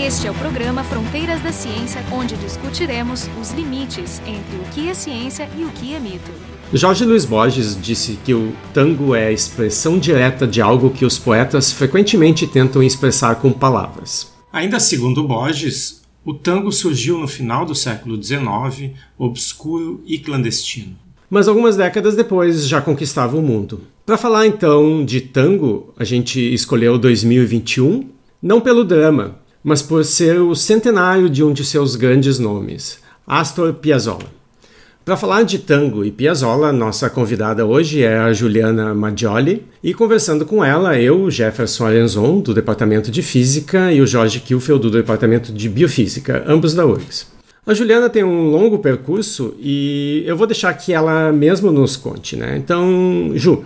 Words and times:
Este 0.00 0.26
é 0.26 0.30
o 0.30 0.34
programa 0.34 0.82
Fronteiras 0.82 1.42
da 1.42 1.52
Ciência, 1.52 2.02
onde 2.10 2.34
discutiremos 2.36 3.28
os 3.40 3.50
limites 3.52 4.20
entre 4.26 4.56
o 4.56 4.64
que 4.72 4.88
é 4.88 4.94
ciência 4.94 5.46
e 5.56 5.64
o 5.64 5.68
que 5.68 5.92
é 5.92 6.00
mito. 6.00 6.30
Jorge 6.72 7.04
Luiz 7.04 7.26
Borges 7.26 7.78
disse 7.80 8.18
que 8.24 8.32
o 8.32 8.54
tango 8.72 9.14
é 9.14 9.26
a 9.26 9.32
expressão 9.32 9.98
direta 9.98 10.46
de 10.46 10.62
algo 10.62 10.90
que 10.90 11.04
os 11.04 11.18
poetas 11.18 11.70
frequentemente 11.70 12.46
tentam 12.46 12.82
expressar 12.82 13.36
com 13.36 13.52
palavras. 13.52 14.32
Ainda 14.50 14.80
segundo 14.80 15.22
Borges, 15.28 16.00
o 16.24 16.32
tango 16.32 16.72
surgiu 16.72 17.18
no 17.18 17.28
final 17.28 17.66
do 17.66 17.74
século 17.74 18.20
XIX, 18.20 18.92
obscuro 19.18 20.02
e 20.06 20.18
clandestino. 20.18 20.96
Mas 21.28 21.48
algumas 21.48 21.76
décadas 21.76 22.16
depois 22.16 22.66
já 22.66 22.80
conquistava 22.80 23.36
o 23.36 23.42
mundo. 23.42 23.82
Para 24.06 24.16
falar 24.16 24.46
então 24.46 25.04
de 25.04 25.20
tango, 25.20 25.92
a 25.98 26.04
gente 26.04 26.40
escolheu 26.40 26.98
2021, 26.98 28.08
não 28.42 28.60
pelo 28.60 28.84
drama, 28.84 29.41
mas 29.62 29.82
por 29.82 30.04
ser 30.04 30.40
o 30.40 30.54
centenário 30.54 31.30
de 31.30 31.44
um 31.44 31.52
de 31.52 31.64
seus 31.64 31.96
grandes 31.96 32.38
nomes, 32.38 32.98
Astor 33.26 33.74
Piazzolla. 33.74 34.42
Para 35.04 35.16
falar 35.16 35.42
de 35.42 35.58
tango 35.58 36.04
e 36.04 36.12
Piazzolla, 36.12 36.72
nossa 36.72 37.10
convidada 37.10 37.66
hoje 37.66 38.04
é 38.04 38.16
a 38.18 38.32
Juliana 38.32 38.94
Maggioli, 38.94 39.64
e 39.82 39.92
conversando 39.92 40.46
com 40.46 40.64
ela, 40.64 40.96
eu, 40.96 41.28
Jefferson 41.28 41.86
Arenzon, 41.86 42.40
do 42.40 42.54
Departamento 42.54 43.10
de 43.10 43.20
Física, 43.20 43.92
e 43.92 44.00
o 44.00 44.06
Jorge 44.06 44.38
Kilfeld, 44.38 44.80
do 44.80 44.90
Departamento 44.90 45.52
de 45.52 45.68
Biofísica, 45.68 46.44
ambos 46.46 46.72
da 46.72 46.86
URGS. 46.86 47.26
A 47.66 47.74
Juliana 47.74 48.08
tem 48.08 48.24
um 48.24 48.50
longo 48.50 48.78
percurso 48.78 49.54
e 49.60 50.24
eu 50.26 50.36
vou 50.36 50.46
deixar 50.46 50.72
que 50.74 50.92
ela 50.92 51.32
mesma 51.32 51.70
nos 51.70 51.96
conte, 51.96 52.36
né? 52.36 52.56
Então, 52.56 53.32
Ju, 53.34 53.64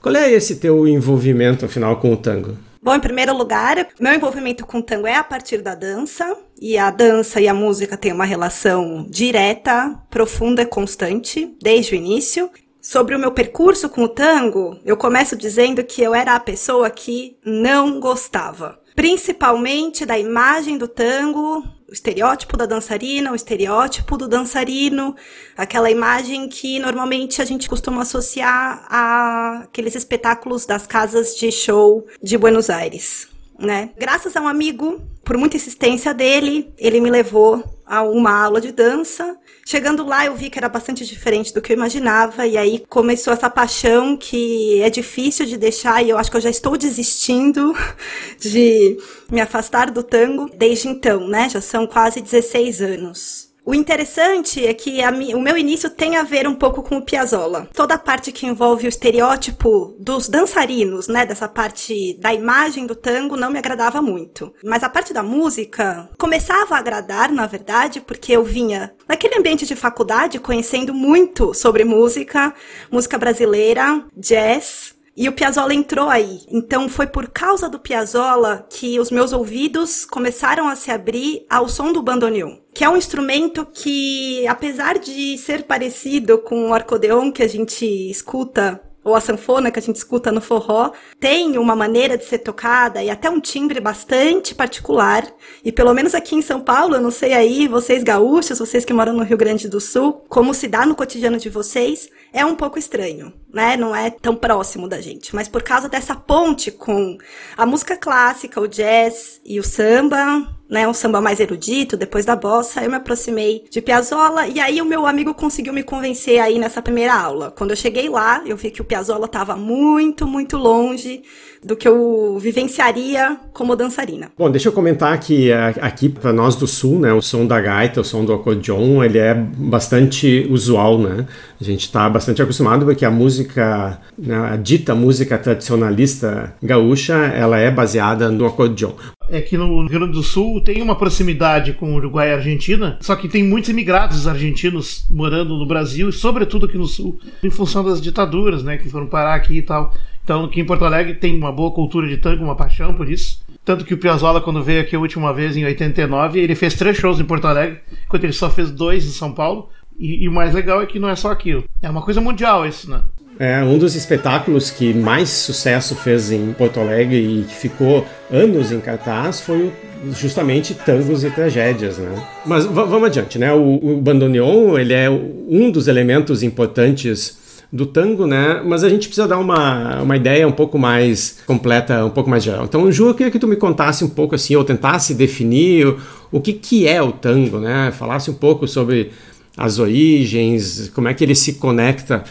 qual 0.00 0.14
é 0.14 0.32
esse 0.32 0.56
teu 0.56 0.86
envolvimento, 0.86 1.64
afinal, 1.64 1.96
com 1.96 2.12
o 2.12 2.16
tango? 2.16 2.56
Bom, 2.88 2.94
em 2.94 3.00
primeiro 3.00 3.36
lugar, 3.36 3.86
meu 4.00 4.14
envolvimento 4.14 4.64
com 4.64 4.78
o 4.78 4.82
tango 4.82 5.06
é 5.06 5.14
a 5.14 5.22
partir 5.22 5.60
da 5.60 5.74
dança, 5.74 6.34
e 6.58 6.78
a 6.78 6.90
dança 6.90 7.38
e 7.38 7.46
a 7.46 7.52
música 7.52 7.98
têm 7.98 8.12
uma 8.12 8.24
relação 8.24 9.06
direta, 9.10 9.94
profunda 10.08 10.62
e 10.62 10.66
constante, 10.66 11.54
desde 11.60 11.92
o 11.92 11.96
início. 11.96 12.50
Sobre 12.80 13.14
o 13.14 13.18
meu 13.18 13.30
percurso 13.30 13.90
com 13.90 14.04
o 14.04 14.08
tango, 14.08 14.80
eu 14.86 14.96
começo 14.96 15.36
dizendo 15.36 15.84
que 15.84 16.00
eu 16.00 16.14
era 16.14 16.34
a 16.34 16.40
pessoa 16.40 16.88
que 16.88 17.36
não 17.44 18.00
gostava. 18.00 18.80
Principalmente 18.96 20.06
da 20.06 20.18
imagem 20.18 20.78
do 20.78 20.88
tango, 20.88 21.62
o 21.88 21.92
estereótipo 21.92 22.56
da 22.56 22.66
dançarina, 22.66 23.32
o 23.32 23.34
estereótipo 23.34 24.18
do 24.18 24.28
dançarino, 24.28 25.16
aquela 25.56 25.90
imagem 25.90 26.48
que 26.48 26.78
normalmente 26.78 27.40
a 27.40 27.44
gente 27.46 27.68
costuma 27.68 28.02
associar 28.02 28.86
a 28.90 29.60
aqueles 29.64 29.94
espetáculos 29.94 30.66
das 30.66 30.86
casas 30.86 31.34
de 31.34 31.50
show 31.50 32.06
de 32.22 32.36
Buenos 32.36 32.68
Aires. 32.68 33.28
Né? 33.58 33.90
Graças 33.96 34.36
a 34.36 34.40
um 34.40 34.46
amigo, 34.46 35.00
por 35.24 35.36
muita 35.36 35.56
insistência 35.56 36.12
dele, 36.12 36.72
ele 36.78 37.00
me 37.00 37.10
levou 37.10 37.64
a 37.86 38.02
uma 38.02 38.44
aula 38.44 38.60
de 38.60 38.70
dança 38.70 39.36
Chegando 39.70 40.02
lá, 40.02 40.24
eu 40.24 40.34
vi 40.34 40.48
que 40.48 40.58
era 40.58 40.66
bastante 40.66 41.04
diferente 41.04 41.52
do 41.52 41.60
que 41.60 41.70
eu 41.70 41.76
imaginava, 41.76 42.46
e 42.46 42.56
aí 42.56 42.86
começou 42.88 43.34
essa 43.34 43.50
paixão 43.50 44.16
que 44.16 44.80
é 44.80 44.88
difícil 44.88 45.44
de 45.44 45.58
deixar, 45.58 46.02
e 46.02 46.08
eu 46.08 46.16
acho 46.16 46.30
que 46.30 46.38
eu 46.38 46.40
já 46.40 46.48
estou 46.48 46.74
desistindo 46.74 47.74
de 48.40 48.96
me 49.30 49.42
afastar 49.42 49.90
do 49.90 50.02
tango 50.02 50.48
desde 50.56 50.88
então, 50.88 51.28
né? 51.28 51.50
Já 51.50 51.60
são 51.60 51.86
quase 51.86 52.22
16 52.22 52.80
anos. 52.80 53.47
O 53.68 53.74
interessante 53.74 54.66
é 54.66 54.72
que 54.72 55.02
a, 55.02 55.10
o 55.10 55.40
meu 55.42 55.54
início 55.54 55.90
tem 55.90 56.16
a 56.16 56.22
ver 56.22 56.48
um 56.48 56.54
pouco 56.54 56.82
com 56.82 56.96
o 56.96 57.02
Piazzolla. 57.02 57.68
Toda 57.74 57.96
a 57.96 57.98
parte 57.98 58.32
que 58.32 58.46
envolve 58.46 58.86
o 58.86 58.88
estereótipo 58.88 59.94
dos 60.00 60.26
dançarinos, 60.26 61.06
né, 61.06 61.26
dessa 61.26 61.46
parte 61.46 62.16
da 62.18 62.32
imagem 62.32 62.86
do 62.86 62.94
tango 62.94 63.36
não 63.36 63.50
me 63.50 63.58
agradava 63.58 64.00
muito. 64.00 64.54
Mas 64.64 64.82
a 64.82 64.88
parte 64.88 65.12
da 65.12 65.22
música 65.22 66.08
começava 66.16 66.76
a 66.76 66.78
agradar, 66.78 67.30
na 67.30 67.46
verdade, 67.46 68.00
porque 68.00 68.32
eu 68.32 68.42
vinha 68.42 68.94
naquele 69.06 69.38
ambiente 69.38 69.66
de 69.66 69.76
faculdade 69.76 70.38
conhecendo 70.38 70.94
muito 70.94 71.52
sobre 71.52 71.84
música, 71.84 72.54
música 72.90 73.18
brasileira, 73.18 74.02
jazz, 74.16 74.94
e 75.18 75.28
o 75.28 75.32
Piazzolla 75.32 75.74
entrou 75.74 76.08
aí. 76.08 76.42
Então 76.48 76.88
foi 76.88 77.08
por 77.08 77.28
causa 77.28 77.68
do 77.68 77.80
Piazzolla 77.80 78.64
que 78.70 79.00
os 79.00 79.10
meus 79.10 79.32
ouvidos 79.32 80.04
começaram 80.04 80.68
a 80.68 80.76
se 80.76 80.92
abrir 80.92 81.44
ao 81.50 81.68
som 81.68 81.92
do 81.92 82.00
bandoneon, 82.00 82.56
que 82.72 82.84
é 82.84 82.88
um 82.88 82.96
instrumento 82.96 83.66
que, 83.66 84.46
apesar 84.46 84.96
de 84.96 85.36
ser 85.36 85.64
parecido 85.64 86.38
com 86.38 86.70
o 86.70 86.74
acordeon 86.74 87.32
que 87.32 87.42
a 87.42 87.48
gente 87.48 87.84
escuta 88.08 88.80
ou 89.08 89.14
a 89.14 89.20
sanfona 89.20 89.70
que 89.70 89.78
a 89.78 89.82
gente 89.82 89.96
escuta 89.96 90.30
no 90.30 90.40
forró, 90.40 90.92
tem 91.18 91.56
uma 91.56 91.74
maneira 91.74 92.16
de 92.18 92.24
ser 92.24 92.38
tocada 92.38 93.02
e 93.02 93.08
até 93.08 93.30
um 93.30 93.40
timbre 93.40 93.80
bastante 93.80 94.54
particular. 94.54 95.26
E 95.64 95.72
pelo 95.72 95.94
menos 95.94 96.14
aqui 96.14 96.36
em 96.36 96.42
São 96.42 96.60
Paulo, 96.60 96.94
eu 96.94 97.00
não 97.00 97.10
sei 97.10 97.32
aí, 97.32 97.66
vocês 97.66 98.02
gaúchos, 98.02 98.58
vocês 98.58 98.84
que 98.84 98.92
moram 98.92 99.14
no 99.14 99.24
Rio 99.24 99.38
Grande 99.38 99.68
do 99.68 99.80
Sul, 99.80 100.24
como 100.28 100.52
se 100.52 100.68
dá 100.68 100.84
no 100.84 100.94
cotidiano 100.94 101.38
de 101.38 101.48
vocês, 101.48 102.08
é 102.32 102.44
um 102.44 102.54
pouco 102.54 102.78
estranho, 102.78 103.32
né? 103.52 103.76
Não 103.76 103.94
é 103.94 104.10
tão 104.10 104.34
próximo 104.34 104.88
da 104.88 105.00
gente. 105.00 105.34
Mas 105.34 105.48
por 105.48 105.62
causa 105.62 105.88
dessa 105.88 106.14
ponte 106.14 106.70
com 106.70 107.16
a 107.56 107.64
música 107.64 107.96
clássica, 107.96 108.60
o 108.60 108.68
jazz 108.68 109.40
e 109.44 109.58
o 109.58 109.62
samba, 109.62 110.46
né, 110.68 110.86
um 110.86 110.92
samba 110.92 111.20
mais 111.20 111.40
erudito, 111.40 111.96
depois 111.96 112.26
da 112.26 112.36
bossa, 112.36 112.82
eu 112.84 112.90
me 112.90 112.96
aproximei 112.96 113.64
de 113.70 113.80
Piazzolla 113.80 114.46
e 114.46 114.60
aí 114.60 114.82
o 114.82 114.84
meu 114.84 115.06
amigo 115.06 115.32
conseguiu 115.32 115.72
me 115.72 115.82
convencer 115.82 116.38
aí 116.40 116.58
nessa 116.58 116.82
primeira 116.82 117.14
aula. 117.14 117.50
Quando 117.56 117.70
eu 117.70 117.76
cheguei 117.76 118.08
lá, 118.08 118.42
eu 118.44 118.56
vi 118.56 118.70
que 118.70 118.82
o 118.82 118.84
Piazzolla 118.84 119.24
estava 119.24 119.56
muito, 119.56 120.26
muito 120.26 120.58
longe 120.58 121.22
do 121.64 121.74
que 121.74 121.88
eu 121.88 122.36
vivenciaria 122.38 123.38
como 123.52 123.74
dançarina. 123.74 124.30
Bom, 124.36 124.50
deixa 124.50 124.68
eu 124.68 124.72
comentar 124.72 125.18
que 125.18 125.50
aqui 125.52 126.08
para 126.08 126.32
nós 126.32 126.54
do 126.54 126.66
sul, 126.66 127.00
né, 127.00 127.12
o 127.12 127.22
som 127.22 127.46
da 127.46 127.60
gaita, 127.60 128.02
o 128.02 128.04
som 128.04 128.24
do 128.24 128.32
acordeon, 128.32 129.02
ele 129.02 129.18
é 129.18 129.34
bastante 129.34 130.46
usual, 130.50 130.98
né? 130.98 131.26
A 131.60 131.64
gente 131.64 131.80
está 131.80 132.08
bastante 132.08 132.40
acostumado 132.40 132.84
porque 132.84 133.04
a 133.04 133.10
música, 133.10 134.00
né, 134.16 134.36
a 134.52 134.56
dita 134.56 134.94
música 134.94 135.36
tradicionalista 135.36 136.54
gaúcha, 136.62 137.14
ela 137.14 137.58
é 137.58 137.70
baseada 137.70 138.30
no 138.30 138.46
acordeon 138.46 138.92
é 139.30 139.40
que 139.40 139.56
no 139.56 139.86
Rio 139.86 140.00
Grande 140.00 140.12
do 140.12 140.22
Sul 140.22 140.60
tem 140.60 140.80
uma 140.80 140.96
proximidade 140.96 141.74
com 141.74 141.92
o 141.92 141.96
Uruguai 141.96 142.28
e 142.28 142.32
a 142.32 142.36
Argentina, 142.36 142.98
só 143.00 143.14
que 143.14 143.28
tem 143.28 143.44
muitos 143.44 143.70
imigrados 143.70 144.26
argentinos 144.26 145.06
morando 145.10 145.56
no 145.56 145.66
Brasil 145.66 146.08
e 146.08 146.12
sobretudo 146.12 146.66
aqui 146.66 146.78
no 146.78 146.86
Sul, 146.86 147.18
em 147.42 147.50
função 147.50 147.84
das 147.84 148.00
ditaduras, 148.00 148.62
né, 148.62 148.78
que 148.78 148.88
foram 148.88 149.06
parar 149.06 149.34
aqui 149.34 149.58
e 149.58 149.62
tal. 149.62 149.94
Então, 150.24 150.44
aqui 150.44 150.60
em 150.60 150.64
Porto 150.64 150.84
Alegre 150.84 151.14
tem 151.14 151.36
uma 151.36 151.50
boa 151.50 151.70
cultura 151.70 152.06
de 152.06 152.18
tango, 152.18 152.44
uma 152.44 152.54
paixão 152.54 152.92
por 152.92 153.10
isso. 153.10 153.40
Tanto 153.64 153.84
que 153.84 153.94
o 153.94 153.98
Piazzolla, 153.98 154.42
quando 154.42 154.62
veio 154.62 154.82
aqui 154.82 154.94
a 154.94 154.98
última 154.98 155.32
vez, 155.32 155.56
em 155.56 155.64
89, 155.64 156.38
ele 156.38 156.54
fez 156.54 156.74
três 156.74 156.98
shows 156.98 157.18
em 157.18 157.24
Porto 157.24 157.46
Alegre, 157.46 157.80
enquanto 158.04 158.24
ele 158.24 158.32
só 158.34 158.50
fez 158.50 158.70
dois 158.70 159.06
em 159.06 159.10
São 159.10 159.32
Paulo. 159.32 159.70
E, 159.98 160.24
e 160.24 160.28
o 160.28 160.32
mais 160.32 160.54
legal 160.54 160.80
é 160.80 160.86
que 160.86 160.98
não 160.98 161.08
é 161.08 161.16
só 161.16 161.30
aquilo. 161.30 161.64
É 161.82 161.90
uma 161.90 162.02
coisa 162.02 162.20
mundial 162.20 162.66
isso, 162.66 162.90
né? 162.90 163.00
É 163.38 163.62
um 163.62 163.78
dos 163.78 163.94
espetáculos 163.94 164.70
que 164.70 164.92
mais 164.92 165.28
sucesso 165.28 165.94
fez 165.94 166.32
em 166.32 166.52
Porto 166.52 166.80
Alegre 166.80 167.16
e 167.16 167.44
que 167.44 167.54
ficou 167.54 168.04
anos 168.30 168.72
em 168.72 168.80
cartaz 168.80 169.40
foi 169.40 169.72
justamente 170.12 170.74
tangos 170.74 171.22
e 171.22 171.30
tragédias, 171.30 171.98
né? 171.98 172.14
Mas 172.44 172.64
vamos 172.64 173.04
adiante, 173.04 173.38
né? 173.38 173.52
O, 173.52 173.74
o 173.80 174.00
bandoneon 174.00 174.76
ele 174.76 174.92
é 174.92 175.08
um 175.08 175.70
dos 175.70 175.86
elementos 175.86 176.42
importantes 176.42 177.38
do 177.72 177.86
tango, 177.86 178.26
né? 178.26 178.62
Mas 178.64 178.82
a 178.82 178.88
gente 178.88 179.06
precisa 179.06 179.28
dar 179.28 179.38
uma, 179.38 180.02
uma 180.02 180.16
ideia 180.16 180.48
um 180.48 180.52
pouco 180.52 180.78
mais 180.78 181.38
completa, 181.46 182.04
um 182.04 182.10
pouco 182.10 182.30
mais 182.30 182.42
geral. 182.42 182.64
Então, 182.64 182.90
Ju, 182.90 183.08
eu 183.08 183.14
queria 183.14 183.30
que 183.30 183.38
tu 183.38 183.46
me 183.46 183.56
contasse 183.56 184.04
um 184.04 184.08
pouco 184.08 184.34
assim, 184.34 184.56
ou 184.56 184.64
tentasse 184.64 185.14
definir 185.14 185.86
o, 185.86 185.98
o 186.32 186.40
que, 186.40 186.54
que 186.54 186.88
é 186.88 187.00
o 187.02 187.12
tango, 187.12 187.58
né? 187.58 187.92
Falasse 187.92 188.30
um 188.30 188.34
pouco 188.34 188.66
sobre 188.66 189.10
as 189.58 189.80
origens, 189.80 190.88
como 190.94 191.08
é 191.08 191.14
que 191.14 191.24
ele 191.24 191.34
se 191.34 191.54
conecta 191.54 192.22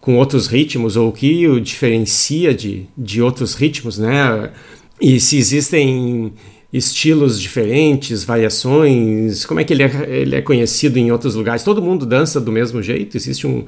com 0.00 0.16
outros 0.16 0.46
ritmos, 0.46 0.96
ou 0.96 1.08
o 1.08 1.12
que 1.12 1.48
o 1.48 1.60
diferencia 1.60 2.54
de, 2.54 2.86
de 2.96 3.20
outros 3.20 3.54
ritmos, 3.54 3.98
né? 3.98 4.52
E 5.00 5.18
se 5.18 5.36
existem 5.36 6.32
estilos 6.72 7.40
diferentes, 7.40 8.22
variações, 8.22 9.44
como 9.44 9.58
é 9.58 9.64
que 9.64 9.72
ele 9.72 9.82
é, 9.82 10.06
ele 10.08 10.36
é 10.36 10.42
conhecido 10.42 10.96
em 10.96 11.10
outros 11.10 11.34
lugares? 11.34 11.64
Todo 11.64 11.82
mundo 11.82 12.06
dança 12.06 12.40
do 12.40 12.52
mesmo 12.52 12.80
jeito? 12.80 13.16
Existe 13.16 13.48
um, 13.48 13.64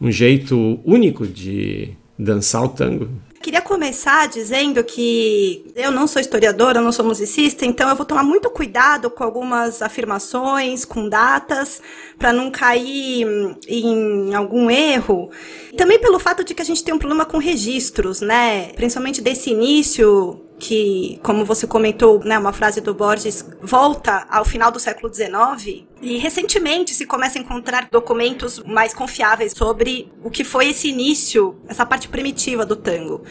um 0.00 0.10
jeito 0.10 0.80
único 0.84 1.26
de 1.26 1.90
dançar 2.18 2.64
o 2.64 2.68
tango? 2.68 3.08
Queria 3.42 3.60
começar 3.60 4.28
dizendo 4.28 4.84
que 4.84 5.72
eu 5.74 5.90
não 5.90 6.06
sou 6.06 6.20
historiadora, 6.20 6.80
não 6.80 6.92
sou 6.92 7.04
musicista, 7.04 7.66
então 7.66 7.90
eu 7.90 7.96
vou 7.96 8.06
tomar 8.06 8.22
muito 8.22 8.48
cuidado 8.48 9.10
com 9.10 9.24
algumas 9.24 9.82
afirmações, 9.82 10.84
com 10.84 11.08
datas, 11.08 11.82
para 12.16 12.32
não 12.32 12.52
cair 12.52 13.26
em 13.66 14.32
algum 14.32 14.70
erro. 14.70 15.28
Também 15.76 15.98
pelo 15.98 16.20
fato 16.20 16.44
de 16.44 16.54
que 16.54 16.62
a 16.62 16.64
gente 16.64 16.84
tem 16.84 16.94
um 16.94 16.98
problema 16.98 17.24
com 17.24 17.38
registros, 17.38 18.20
né? 18.20 18.68
Principalmente 18.74 19.20
desse 19.20 19.50
início 19.50 20.40
que, 20.62 21.18
como 21.24 21.44
você 21.44 21.66
comentou, 21.66 22.20
né, 22.20 22.38
uma 22.38 22.52
frase 22.52 22.80
do 22.80 22.94
Borges, 22.94 23.44
volta 23.60 24.24
ao 24.30 24.44
final 24.44 24.70
do 24.70 24.78
século 24.78 25.12
XIX. 25.12 25.82
E 26.00 26.18
recentemente 26.18 26.94
se 26.94 27.04
começa 27.04 27.36
a 27.36 27.42
encontrar 27.42 27.88
documentos 27.90 28.60
mais 28.60 28.94
confiáveis 28.94 29.52
sobre 29.56 30.12
o 30.22 30.30
que 30.30 30.44
foi 30.44 30.68
esse 30.68 30.88
início, 30.88 31.56
essa 31.66 31.84
parte 31.84 32.08
primitiva 32.08 32.64
do 32.64 32.76
tango. 32.76 33.22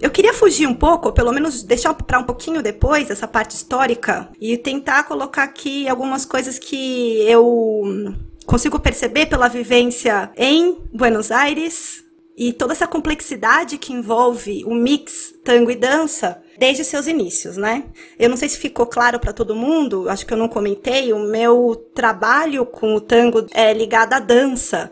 Eu 0.00 0.08
queria 0.08 0.32
fugir 0.32 0.68
um 0.68 0.74
pouco, 0.74 1.08
ou 1.08 1.12
pelo 1.12 1.32
menos 1.32 1.64
deixar 1.64 1.92
para 1.94 2.20
um 2.20 2.24
pouquinho 2.24 2.62
depois 2.62 3.10
essa 3.10 3.26
parte 3.26 3.56
histórica 3.56 4.28
e 4.40 4.56
tentar 4.56 5.02
colocar 5.02 5.42
aqui 5.42 5.88
algumas 5.88 6.24
coisas 6.24 6.60
que 6.60 7.22
eu 7.28 8.14
consigo 8.46 8.78
perceber 8.78 9.26
pela 9.26 9.48
vivência 9.48 10.30
em 10.36 10.78
Buenos 10.94 11.32
Aires 11.32 12.07
e 12.38 12.52
toda 12.52 12.72
essa 12.72 12.86
complexidade 12.86 13.76
que 13.76 13.92
envolve 13.92 14.64
o 14.64 14.72
mix 14.72 15.34
tango 15.44 15.72
e 15.72 15.76
dança 15.76 16.40
desde 16.56 16.84
seus 16.84 17.08
inícios, 17.08 17.56
né? 17.56 17.84
Eu 18.16 18.30
não 18.30 18.36
sei 18.36 18.48
se 18.48 18.56
ficou 18.56 18.86
claro 18.86 19.18
para 19.18 19.32
todo 19.32 19.56
mundo, 19.56 20.08
acho 20.08 20.24
que 20.24 20.32
eu 20.32 20.38
não 20.38 20.48
comentei, 20.48 21.12
o 21.12 21.18
meu 21.18 21.74
trabalho 21.94 22.64
com 22.64 22.94
o 22.94 23.00
tango 23.00 23.44
é 23.52 23.72
ligado 23.72 24.12
à 24.14 24.20
dança 24.20 24.90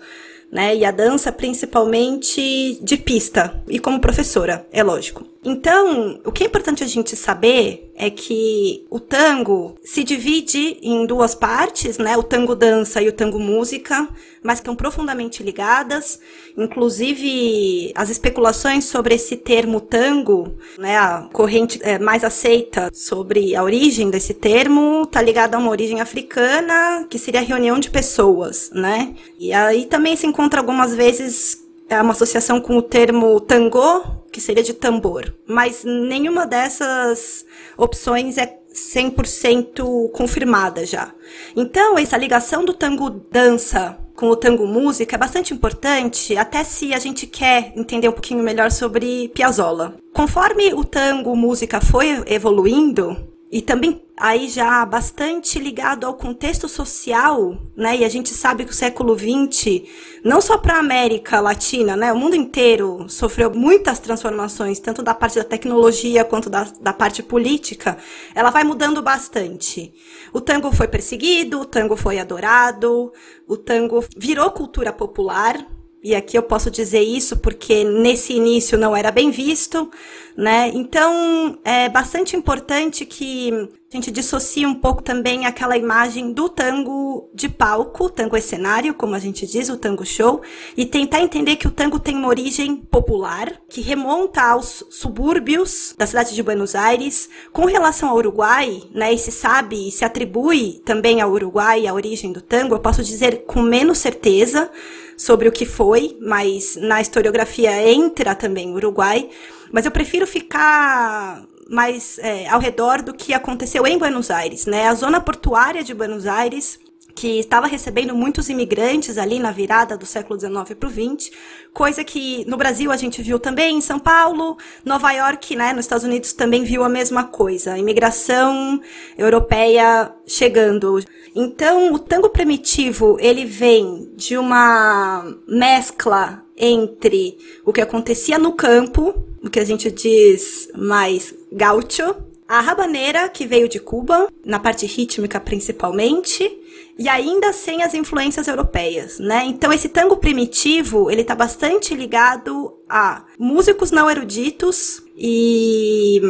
né? 0.51 0.75
E 0.77 0.85
a 0.85 0.91
dança 0.91 1.33
principalmente 1.33 2.79
de 2.83 2.97
pista 2.97 3.63
e 3.69 3.79
como 3.79 4.01
professora, 4.01 4.67
é 4.73 4.83
lógico. 4.83 5.27
Então, 5.49 6.19
o 6.25 6.33
que 6.33 6.43
é 6.43 6.47
importante 6.49 6.83
a 6.83 6.89
gente 6.89 7.15
saber 7.15 7.93
é 7.95 8.11
que 8.11 8.85
o 8.91 8.99
tango 8.99 9.77
se 9.81 10.03
divide 10.03 10.77
em 10.83 11.07
duas 11.07 11.37
partes, 11.37 11.99
né? 11.99 12.17
O 12.17 12.23
tango 12.25 12.57
dança 12.57 13.01
e 13.01 13.07
o 13.09 13.13
tango 13.13 13.39
música, 13.39 14.09
mas 14.43 14.59
que 14.59 14.63
estão 14.63 14.75
profundamente 14.75 15.45
ligadas. 15.45 16.19
Inclusive, 16.59 17.93
as 17.95 18.11
especulações 18.11 18.87
sobre 18.87 19.15
esse 19.15 19.37
termo 19.37 19.81
tango, 19.81 20.53
né? 20.79 20.99
A 20.99 21.29
corrente 21.33 21.79
é, 21.81 21.97
mais 21.97 22.25
aceita 22.25 22.91
sobre 22.93 23.55
a 23.55 23.63
origem 23.63 24.11
desse 24.11 24.35
termo 24.35 25.03
está 25.05 25.23
ligada 25.23 25.57
a 25.57 25.61
uma 25.61 25.71
origem 25.71 26.01
africana, 26.01 27.07
que 27.09 27.21
seria 27.21 27.41
a 27.41 27.45
reunião 27.45 27.79
de 27.79 27.89
pessoas, 27.89 28.73
né? 28.75 29.15
E 29.39 29.53
aí 29.53 29.87
também 29.87 30.17
se 30.17 30.27
encontra 30.27 30.59
algumas 30.59 30.93
vezes 30.93 31.65
é 31.89 32.03
uma 32.03 32.13
associação 32.13 32.61
com 32.61 32.77
o 32.77 32.83
termo 32.83 33.39
tango, 33.41 34.16
que 34.33 34.41
seria 34.41 34.63
de 34.63 34.75
tambor. 34.75 35.35
Mas 35.47 35.85
nenhuma 35.85 36.47
dessas 36.47 37.45
opções 37.77 38.39
é 38.39 38.59
100% 38.73 40.11
confirmada 40.13 40.85
já. 40.85 41.13
Então, 41.55 41.99
essa 41.99 42.17
ligação 42.17 42.65
do 42.65 42.75
tango 42.75 43.09
dança 43.09 43.99
com 44.15 44.29
o 44.29 44.37
tango 44.37 44.67
música 44.67 45.15
é 45.15 45.19
bastante 45.19 45.53
importante, 45.53 46.37
até 46.37 46.65
se 46.65 46.95
a 46.95 46.99
gente 46.99 47.27
quer 47.27 47.73
entender 47.77 48.09
um 48.09 48.13
pouquinho 48.13 48.43
melhor 48.43 48.71
sobre 48.71 49.29
Piazzolla. 49.35 49.97
Conforme 50.15 50.73
o 50.73 50.83
tango 50.83 51.37
música 51.37 51.81
foi 51.81 52.23
evoluindo, 52.27 53.36
e 53.51 53.63
também 53.63 54.03
aí 54.17 54.49
já 54.49 54.85
bastante 54.85 55.59
ligado 55.59 56.05
ao 56.05 56.15
contexto 56.15 56.69
social, 56.69 57.57
né? 57.77 57.99
E 57.99 58.05
a 58.05 58.09
gente 58.09 58.31
sabe 58.31 58.65
que 58.65 58.73
o 58.73 58.75
século 58.75 59.17
XX, 59.17 59.83
não 60.25 60.41
só 60.41 60.59
para 60.59 60.75
a 60.77 60.81
América 60.81 61.41
Latina, 61.41 61.97
né? 61.97 62.13
O 62.13 62.19
mundo 62.19 62.35
inteiro 62.35 63.09
sofreu 63.09 63.53
muitas 63.55 64.01
transformações, 64.01 64.81
tanto 64.81 65.03
da 65.03 65.15
parte 65.15 65.37
da 65.37 65.45
tecnologia 65.45 66.25
quanto 66.25 66.51
da, 66.51 66.65
da 66.81 66.93
parte 66.93 67.23
política. 67.23 67.97
Ela 68.35 68.51
vai 68.51 68.65
mudando 68.65 69.01
bastante. 69.01 69.95
O 70.33 70.41
tango 70.41 70.73
foi 70.73 70.89
perseguido, 70.89 71.61
o 71.61 71.65
tango 71.65 71.97
foi 71.97 72.19
adorado, 72.19 73.13
o 73.47 73.57
tango 73.57 74.05
virou 74.17 74.51
cultura 74.51 74.93
popular, 74.93 75.65
e 76.07 76.15
aqui 76.15 76.39
eu 76.39 76.43
posso 76.45 76.71
dizer 76.71 77.01
isso 77.01 77.37
porque 77.39 77.83
nesse 77.83 78.33
início 78.33 78.79
não 78.79 78.97
era 78.97 79.11
bem 79.11 79.33
visto, 79.33 79.91
né? 80.37 80.71
Então 80.73 81.59
é 81.65 81.89
bastante 81.89 82.37
importante 82.37 83.05
que 83.05 83.51
a 83.93 83.97
gente 83.97 84.13
dissocie 84.13 84.65
um 84.65 84.75
pouco 84.75 85.03
também 85.03 85.47
aquela 85.47 85.77
imagem 85.77 86.33
do 86.33 86.49
tango 86.49 87.29
de 87.35 87.49
palco, 87.49 88.09
tango 88.09 88.37
é 88.37 88.41
cenário, 88.41 88.95
como 88.95 89.17
a 89.17 89.19
gente 89.19 89.49
diz, 89.49 89.69
o 89.69 89.77
tango 89.77 90.07
show, 90.07 90.43
e 90.77 90.87
tentar 90.87 91.23
entender 91.23 91.57
que 91.57 91.67
o 91.67 91.73
tango 91.73 91.99
tem 91.99 92.15
uma 92.15 92.29
origem 92.29 92.77
popular, 92.77 93.53
que 93.69 93.81
remonta 93.81 94.43
aos 94.43 94.85
subúrbios 94.91 95.93
da 95.99 96.07
cidade 96.07 96.37
de 96.37 96.43
Buenos 96.43 96.77
Aires. 96.77 97.29
Com 97.53 97.65
relação 97.65 98.11
ao 98.11 98.17
Uruguai, 98.17 98.81
né, 98.95 99.13
e 99.13 99.19
se 99.19 99.33
sabe 99.33 99.89
e 99.89 99.91
se 99.91 100.05
atribui 100.05 100.81
também 100.85 101.21
ao 101.21 101.33
Uruguai 101.33 101.85
a 101.85 101.95
origem 101.95 102.33
do 102.33 102.41
tango, 102.41 102.77
eu 102.77 102.81
posso 102.81 103.03
dizer 103.03 103.45
com 103.45 103.61
menos 103.61 103.99
certeza, 103.99 104.71
sobre 105.17 105.49
o 105.49 105.53
que 105.53 105.65
foi, 105.65 106.17
mas 106.21 106.77
na 106.77 107.01
historiografia 107.01 107.89
entra 107.91 108.35
também 108.35 108.71
o 108.71 108.75
Uruguai. 108.75 109.29
Mas 109.73 109.85
eu 109.85 109.91
prefiro 109.91 110.27
ficar 110.27 111.43
mais 111.69 112.19
é, 112.19 112.49
ao 112.49 112.61
redor 112.61 113.03
do 113.03 113.13
que 113.13 113.35
aconteceu 113.35 113.87
em 113.87 113.99
Buenos 113.99 114.31
Aires, 114.31 114.67
né? 114.67 114.87
A 114.87 114.95
zona 114.95 115.21
portuária 115.21 115.83
de 115.83 115.95
Buenos 115.95 116.27
Aires 116.27 116.79
que 117.17 117.39
estava 117.41 117.67
recebendo 117.67 118.15
muitos 118.15 118.51
imigrantes 118.51 119.17
ali 119.17 119.39
na 119.39 119.51
virada 119.51 119.97
do 119.97 120.05
século 120.05 120.39
XIX 120.39 120.79
para 120.79 120.87
o 120.87 120.93
XX, 120.93 121.31
coisa 121.73 122.05
que 122.05 122.45
no 122.47 122.59
Brasil 122.59 122.93
a 122.93 122.97
gente 122.97 123.23
viu 123.23 123.39
também, 123.39 123.79
em 123.79 123.81
São 123.81 123.99
Paulo, 123.99 124.59
Nova 124.85 125.11
York, 125.13 125.57
né, 125.57 125.73
nos 125.73 125.87
Estados 125.87 126.05
Unidos 126.05 126.35
também 126.35 126.63
viu 126.63 126.85
a 126.85 126.91
mesma 126.91 127.25
coisa, 127.25 127.73
a 127.73 127.79
imigração 127.79 128.79
europeia 129.17 130.13
chegando. 130.27 131.03
Então, 131.35 131.95
o 131.95 131.99
tango 131.99 132.29
primitivo, 132.29 133.17
ele 133.19 133.47
vem 133.47 134.13
de 134.15 134.37
uma 134.37 135.25
mescla 135.49 136.45
entre 136.55 137.39
o 137.65 137.73
que 137.73 137.81
acontecia 137.81 138.39
no 138.39 138.53
campo, 138.53 139.15
o 139.43 139.49
que 139.49 139.61
a 139.61 139.65
gente 139.65 139.91
diz 139.91 140.69
mais 140.75 141.35
gaucho, 141.51 142.15
a 142.49 142.61
rabaneira, 142.61 143.29
que 143.29 143.47
veio 143.47 143.69
de 143.69 143.81
Cuba, 143.81 144.29
na 144.45 144.61
parte 144.61 144.87
rítmica 144.87 145.41
principalmente, 145.41 146.66
e 146.99 147.09
ainda 147.09 147.53
sem 147.53 147.83
as 147.83 147.95
influências 147.95 148.49
europeias, 148.49 149.19
né? 149.19 149.45
Então 149.45 149.73
esse 149.73 149.89
tango 149.89 150.17
primitivo, 150.17 151.11
ele 151.11 151.25
tá 151.25 151.35
bastante 151.35 151.95
ligado 151.95 152.75
a 152.89 153.25
músicos 153.39 153.91
não 153.91 154.11
eruditos 154.11 155.03
e 155.17 156.21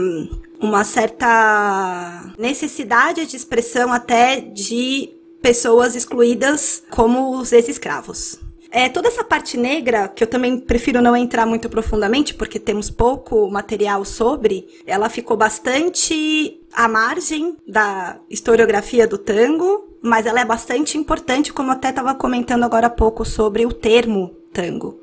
uma 0.61 0.85
certa 0.85 2.33
necessidade 2.39 3.27
de 3.27 3.37
expressão 3.37 3.93
até 3.93 4.41
de 4.41 5.11
pessoas 5.41 5.95
excluídas 5.95 6.83
como 6.91 7.39
os 7.39 7.53
ex-escravos. 7.53 8.41
É, 8.71 8.89
toda 8.89 9.09
essa 9.09 9.25
parte 9.25 9.57
negra, 9.57 10.09
que 10.09 10.23
eu 10.23 10.27
também 10.27 10.59
prefiro 10.59 11.01
não 11.01 11.17
entrar 11.17 11.47
muito 11.47 11.69
profundamente, 11.69 12.35
porque 12.35 12.59
temos 12.59 12.91
pouco 12.91 13.49
material 13.51 14.05
sobre, 14.05 14.67
ela 14.87 15.09
ficou 15.09 15.37
bastante 15.37 16.61
à 16.73 16.89
margem 16.89 17.57
da 17.67 18.19
historiografia 18.29 19.07
do 19.07 19.17
tango, 19.17 19.96
mas 20.07 20.25
ela 20.27 20.41
é 20.41 20.45
bastante 20.45 20.97
importante, 20.97 21.53
como 21.53 21.71
até 21.71 21.91
estava 21.91 22.15
comentando 22.15 22.65
agora 22.65 22.87
há 22.87 22.91
pouco 22.91 23.25
sobre 23.25 23.67
o 23.67 23.73
termo 23.73 24.35
tango. 24.53 25.01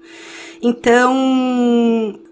Então, 0.61 1.13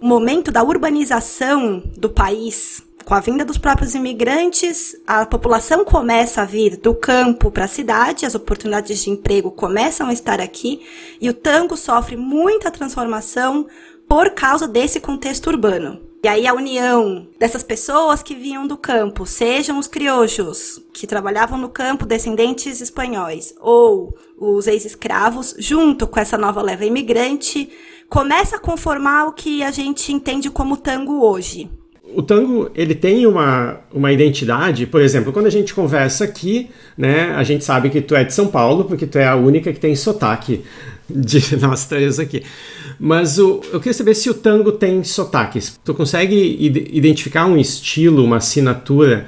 o 0.02 0.08
momento 0.08 0.52
da 0.52 0.64
urbanização 0.64 1.84
do 1.98 2.10
país 2.10 2.82
com 3.04 3.16
a 3.16 3.20
vinda 3.20 3.44
dos 3.44 3.58
próprios 3.58 3.96
imigrantes, 3.96 4.96
a 5.06 5.26
população 5.26 5.84
começa 5.84 6.42
a 6.42 6.46
vir 6.46 6.78
do 6.78 6.94
campo 6.94 7.52
para 7.52 7.66
a 7.66 7.68
cidade, 7.68 8.26
as 8.26 8.36
oportunidades 8.36 9.04
de 9.04 9.10
emprego 9.10 9.52
começam 9.52 10.08
a 10.08 10.14
estar 10.14 10.40
aqui 10.40 10.82
e 11.20 11.28
o 11.28 11.34
tango 11.34 11.76
sofre 11.76 12.16
muita 12.16 12.72
transformação 12.72 13.68
por 14.08 14.30
causa 14.32 14.68
desse 14.68 15.00
contexto 15.00 15.48
urbano. 15.48 16.11
E 16.24 16.28
aí 16.28 16.46
a 16.46 16.54
união 16.54 17.28
dessas 17.40 17.64
pessoas 17.64 18.22
que 18.22 18.36
vinham 18.36 18.68
do 18.68 18.78
campo, 18.78 19.26
sejam 19.26 19.80
os 19.80 19.88
criojos, 19.88 20.80
que 20.94 21.08
trabalhavam 21.08 21.58
no 21.58 21.68
campo, 21.68 22.06
descendentes 22.06 22.80
espanhóis, 22.80 23.56
ou 23.60 24.16
os 24.38 24.68
ex-escravos, 24.68 25.56
junto 25.58 26.06
com 26.06 26.20
essa 26.20 26.38
nova 26.38 26.62
leva 26.62 26.86
imigrante, 26.86 27.70
começa 28.08 28.58
a 28.58 28.60
conformar 28.60 29.26
o 29.26 29.34
que 29.34 29.64
a 29.64 29.72
gente 29.72 30.14
entende 30.14 30.52
como 30.52 30.78
tango 30.78 31.26
hoje 31.26 31.70
o 32.14 32.22
tango 32.22 32.70
ele 32.76 32.94
tem 32.94 33.26
uma, 33.26 33.80
uma 33.94 34.12
identidade, 34.12 34.86
por 34.86 35.02
exemplo, 35.02 35.32
quando 35.32 35.46
a 35.46 35.52
gente 35.52 35.74
conversa 35.74 36.26
aqui, 36.26 36.70
né, 36.98 37.32
a 37.36 37.44
gente 37.44 37.64
sabe 37.64 37.90
que 37.90 38.02
tu 38.02 38.16
é 38.16 38.24
de 38.24 38.34
São 38.34 38.48
Paulo, 38.48 38.86
porque 38.86 39.08
tu 39.08 39.18
é 39.18 39.26
a 39.26 39.36
única 39.36 39.72
que 39.72 39.80
tem 39.80 39.96
sotaque 39.96 40.64
de 41.10 41.56
nós 41.58 41.86
três 41.86 42.20
aqui. 42.20 42.44
Mas 43.04 43.40
o, 43.40 43.62
eu 43.74 43.80
queria 43.80 43.96
saber 43.96 44.14
se 44.14 44.30
o 44.30 44.34
tango 44.36 44.72
tem 44.72 45.04
sotaques. 45.04 45.80
Tu 45.84 45.92
consegue 45.92 46.36
identificar 46.92 47.48
um 47.48 47.58
estilo, 47.58 48.24
uma 48.24 48.38
assinatura, 48.38 49.26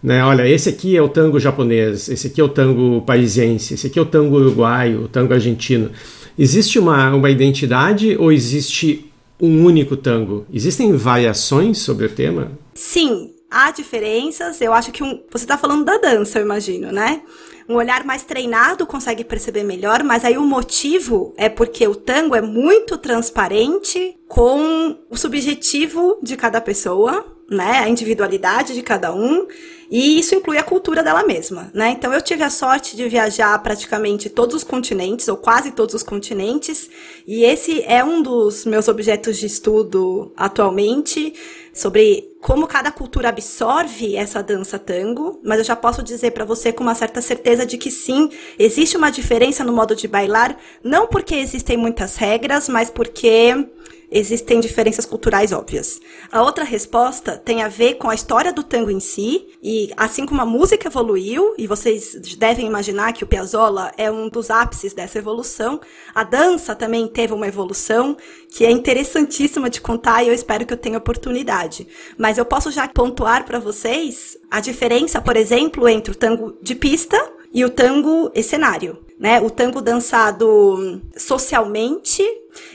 né? 0.00 0.24
Olha, 0.24 0.48
esse 0.48 0.68
aqui 0.68 0.96
é 0.96 1.02
o 1.02 1.08
tango 1.08 1.40
japonês, 1.40 2.08
esse 2.08 2.28
aqui 2.28 2.40
é 2.40 2.44
o 2.44 2.48
tango 2.48 3.02
parisiense, 3.02 3.74
esse 3.74 3.88
aqui 3.88 3.98
é 3.98 4.02
o 4.02 4.06
tango 4.06 4.36
uruguaio, 4.36 5.02
o 5.02 5.08
tango 5.08 5.34
argentino. 5.34 5.90
Existe 6.38 6.78
uma, 6.78 7.12
uma 7.16 7.28
identidade 7.28 8.16
ou 8.16 8.30
existe 8.30 9.10
um 9.40 9.64
único 9.64 9.96
tango. 9.96 10.46
Existem 10.52 10.92
variações 10.92 11.78
sobre 11.78 12.06
o 12.06 12.08
tema? 12.08 12.52
Sim, 12.74 13.32
há 13.50 13.72
diferenças. 13.72 14.60
Eu 14.60 14.72
acho 14.72 14.92
que 14.92 15.02
um, 15.02 15.20
você 15.32 15.44
está 15.44 15.58
falando 15.58 15.84
da 15.84 15.98
dança, 15.98 16.38
eu 16.38 16.44
imagino, 16.44 16.92
né? 16.92 17.22
Um 17.68 17.74
olhar 17.74 18.04
mais 18.04 18.22
treinado 18.22 18.86
consegue 18.86 19.24
perceber 19.24 19.64
melhor, 19.64 20.04
mas 20.04 20.24
aí 20.24 20.38
o 20.38 20.44
motivo 20.44 21.34
é 21.36 21.48
porque 21.48 21.86
o 21.86 21.94
tango 21.94 22.34
é 22.36 22.40
muito 22.40 22.96
transparente 22.96 24.16
com 24.28 24.96
o 25.10 25.16
subjetivo 25.16 26.18
de 26.22 26.36
cada 26.36 26.60
pessoa, 26.60 27.24
né, 27.50 27.78
a 27.80 27.88
individualidade 27.88 28.74
de 28.74 28.82
cada 28.82 29.12
um, 29.14 29.46
e 29.90 30.18
isso 30.18 30.34
inclui 30.34 30.58
a 30.58 30.62
cultura 30.62 31.02
dela 31.02 31.24
mesma, 31.24 31.70
né? 31.72 31.90
Então 31.90 32.12
eu 32.12 32.20
tive 32.20 32.42
a 32.42 32.50
sorte 32.50 32.96
de 32.96 33.08
viajar 33.08 33.58
praticamente 33.62 34.28
todos 34.28 34.56
os 34.56 34.64
continentes, 34.64 35.28
ou 35.28 35.36
quase 35.36 35.70
todos 35.70 35.94
os 35.94 36.02
continentes, 36.02 36.90
e 37.26 37.44
esse 37.44 37.82
é 37.82 38.04
um 38.04 38.22
dos 38.22 38.64
meus 38.64 38.88
objetos 38.88 39.36
de 39.38 39.46
estudo 39.46 40.32
atualmente, 40.36 41.34
sobre 41.72 42.36
como 42.40 42.66
cada 42.66 42.90
cultura 42.90 43.28
absorve 43.28 44.16
essa 44.16 44.42
dança 44.42 44.78
tango, 44.78 45.40
mas 45.44 45.58
eu 45.58 45.64
já 45.64 45.76
posso 45.76 46.02
dizer 46.02 46.30
para 46.30 46.44
você 46.44 46.72
com 46.72 46.82
uma 46.82 46.94
certa 46.94 47.20
certeza 47.20 47.66
de 47.66 47.76
que 47.76 47.90
sim, 47.90 48.30
existe 48.58 48.96
uma 48.96 49.10
diferença 49.10 49.62
no 49.62 49.72
modo 49.72 49.94
de 49.94 50.08
bailar, 50.08 50.56
não 50.82 51.06
porque 51.06 51.34
existem 51.34 51.76
muitas 51.76 52.16
regras, 52.16 52.68
mas 52.68 52.88
porque 52.88 53.68
existem 54.10 54.60
diferenças 54.60 55.04
culturais 55.04 55.52
óbvias. 55.52 56.00
A 56.30 56.42
outra 56.42 56.64
resposta 56.64 57.36
tem 57.36 57.62
a 57.62 57.68
ver 57.68 57.94
com 57.94 58.08
a 58.08 58.14
história 58.14 58.52
do 58.52 58.62
tango 58.62 58.90
em 58.90 59.00
si, 59.00 59.46
e 59.62 59.90
assim 59.96 60.26
como 60.26 60.40
a 60.40 60.46
música 60.46 60.88
evoluiu, 60.88 61.54
e 61.58 61.66
vocês 61.66 62.14
devem 62.38 62.66
imaginar 62.66 63.12
que 63.12 63.24
o 63.24 63.26
Piazzolla 63.26 63.92
é 63.96 64.10
um 64.10 64.28
dos 64.28 64.50
ápices 64.50 64.92
dessa 64.92 65.18
evolução, 65.18 65.80
a 66.14 66.22
dança 66.22 66.74
também 66.74 67.06
teve 67.08 67.32
uma 67.32 67.46
evolução 67.46 68.16
que 68.50 68.64
é 68.64 68.70
interessantíssima 68.70 69.68
de 69.68 69.80
contar 69.80 70.22
e 70.22 70.28
eu 70.28 70.34
espero 70.34 70.64
que 70.64 70.72
eu 70.72 70.78
tenha 70.78 70.98
oportunidade. 70.98 71.86
Mas 72.16 72.38
eu 72.38 72.44
posso 72.44 72.70
já 72.70 72.88
pontuar 72.88 73.44
para 73.44 73.58
vocês 73.58 74.38
a 74.50 74.60
diferença, 74.60 75.20
por 75.20 75.36
exemplo, 75.36 75.88
entre 75.88 76.12
o 76.12 76.14
tango 76.14 76.56
de 76.62 76.74
pista 76.74 77.35
e 77.52 77.64
o 77.64 77.70
tango 77.70 78.30
cenário 78.42 79.06
né? 79.18 79.40
O 79.40 79.50
tango 79.50 79.80
dançado 79.80 81.00
socialmente 81.16 82.22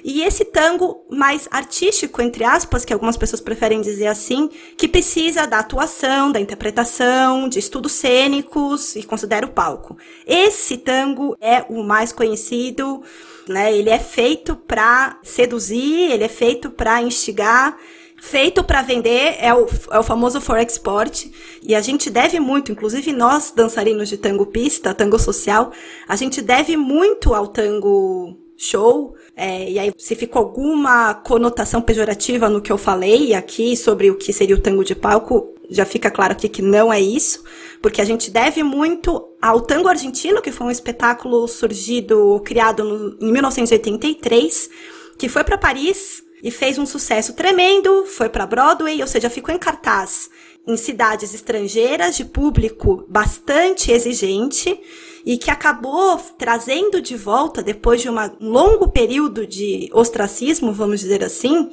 e 0.04 0.24
esse 0.24 0.46
tango 0.46 1.06
mais 1.10 1.48
artístico, 1.52 2.22
entre 2.22 2.44
aspas, 2.44 2.84
que 2.84 2.94
algumas 2.94 3.18
pessoas 3.18 3.42
preferem 3.42 3.82
dizer 3.82 4.08
assim, 4.08 4.50
que 4.78 4.88
precisa 4.88 5.46
da 5.46 5.60
atuação, 5.60 6.32
da 6.32 6.40
interpretação, 6.40 7.48
de 7.48 7.60
estudos 7.60 7.92
cênicos 7.92 8.96
e 8.96 9.04
considera 9.04 9.46
o 9.46 9.52
palco. 9.52 9.98
Esse 10.26 10.78
tango 10.78 11.36
é 11.40 11.64
o 11.70 11.84
mais 11.84 12.12
conhecido, 12.12 13.02
né? 13.48 13.76
Ele 13.76 13.90
é 13.90 14.00
feito 14.00 14.56
para 14.56 15.20
seduzir, 15.24 16.12
ele 16.12 16.24
é 16.24 16.30
feito 16.30 16.70
para 16.72 17.02
instigar 17.02 17.78
feito 18.22 18.64
para 18.64 18.84
vender 18.84 19.36
é 19.40 19.52
o, 19.52 19.68
é 19.90 19.98
o 19.98 20.04
famoso 20.04 20.40
for 20.40 20.60
export 20.60 21.28
e 21.64 21.74
a 21.74 21.82
gente 21.82 22.08
deve 22.08 22.40
muito, 22.40 22.72
inclusive 22.72 23.12
nós 23.12 23.52
dançarinos 23.52 24.08
de 24.08 24.16
tango 24.16 24.46
pista, 24.46 24.94
tango 24.94 25.18
social, 25.18 25.72
a 26.08 26.16
gente 26.16 26.40
deve 26.40 26.78
muito 26.78 27.34
ao 27.34 27.48
tango 27.48 28.38
show. 28.56 29.16
É, 29.36 29.68
e 29.72 29.80
aí, 29.80 29.92
se 29.98 30.16
ficou 30.16 30.44
alguma 30.44 31.16
conotação 31.16 31.82
pejorativa 31.82 32.48
no 32.48 32.62
que 32.62 32.72
eu 32.72 32.78
falei 32.78 33.34
aqui 33.34 33.76
sobre 33.76 34.12
o 34.12 34.16
que 34.16 34.32
seria 34.32 34.56
o 34.56 34.62
tango 34.62 34.84
de 34.84 34.94
palco, 34.94 35.56
já 35.68 35.84
fica 35.84 36.12
claro 36.12 36.34
aqui 36.34 36.48
que 36.48 36.62
não 36.62 36.94
é 36.94 37.00
isso, 37.00 37.44
porque 37.82 38.02
a 38.02 38.06
gente 38.06 38.30
deve 38.30 38.62
muito 38.62 39.30
ao 39.42 39.62
tango 39.62 39.88
argentino, 39.88 40.44
que 40.44 40.52
foi 40.52 40.68
um 40.68 40.72
espetáculo 40.72 41.48
surgido, 41.48 42.40
criado 42.46 42.84
no, 42.84 43.18
em 43.20 43.32
1983, 43.32 44.70
que 45.18 45.28
foi 45.28 45.44
para 45.44 45.58
Paris 45.58 46.24
e 46.44 46.50
fez 46.52 46.78
um 46.78 46.86
sucesso 46.86 47.34
tremendo, 47.34 48.06
foi 48.06 48.30
para 48.30 48.46
Broadway, 48.46 49.02
ou 49.02 49.08
seja, 49.08 49.30
ficou 49.30 49.54
em 49.54 49.60
cartaz 49.60 50.30
em 50.68 50.78
cidades 50.78 51.34
estrangeiras 51.34 52.16
de 52.16 52.26
público 52.26 53.06
bastante 53.10 53.92
exigente 53.92 54.80
e 55.26 55.38
que 55.38 55.52
acabou 55.52 56.18
trazendo 56.38 57.02
de 57.02 57.16
volta 57.16 57.62
depois 57.64 58.02
de 58.02 58.10
uma, 58.10 58.36
um 58.40 58.50
longo 58.50 58.90
período 58.90 59.46
de 59.46 59.90
ostracismo, 59.94 60.72
vamos 60.72 61.00
dizer 61.00 61.24
assim, 61.24 61.70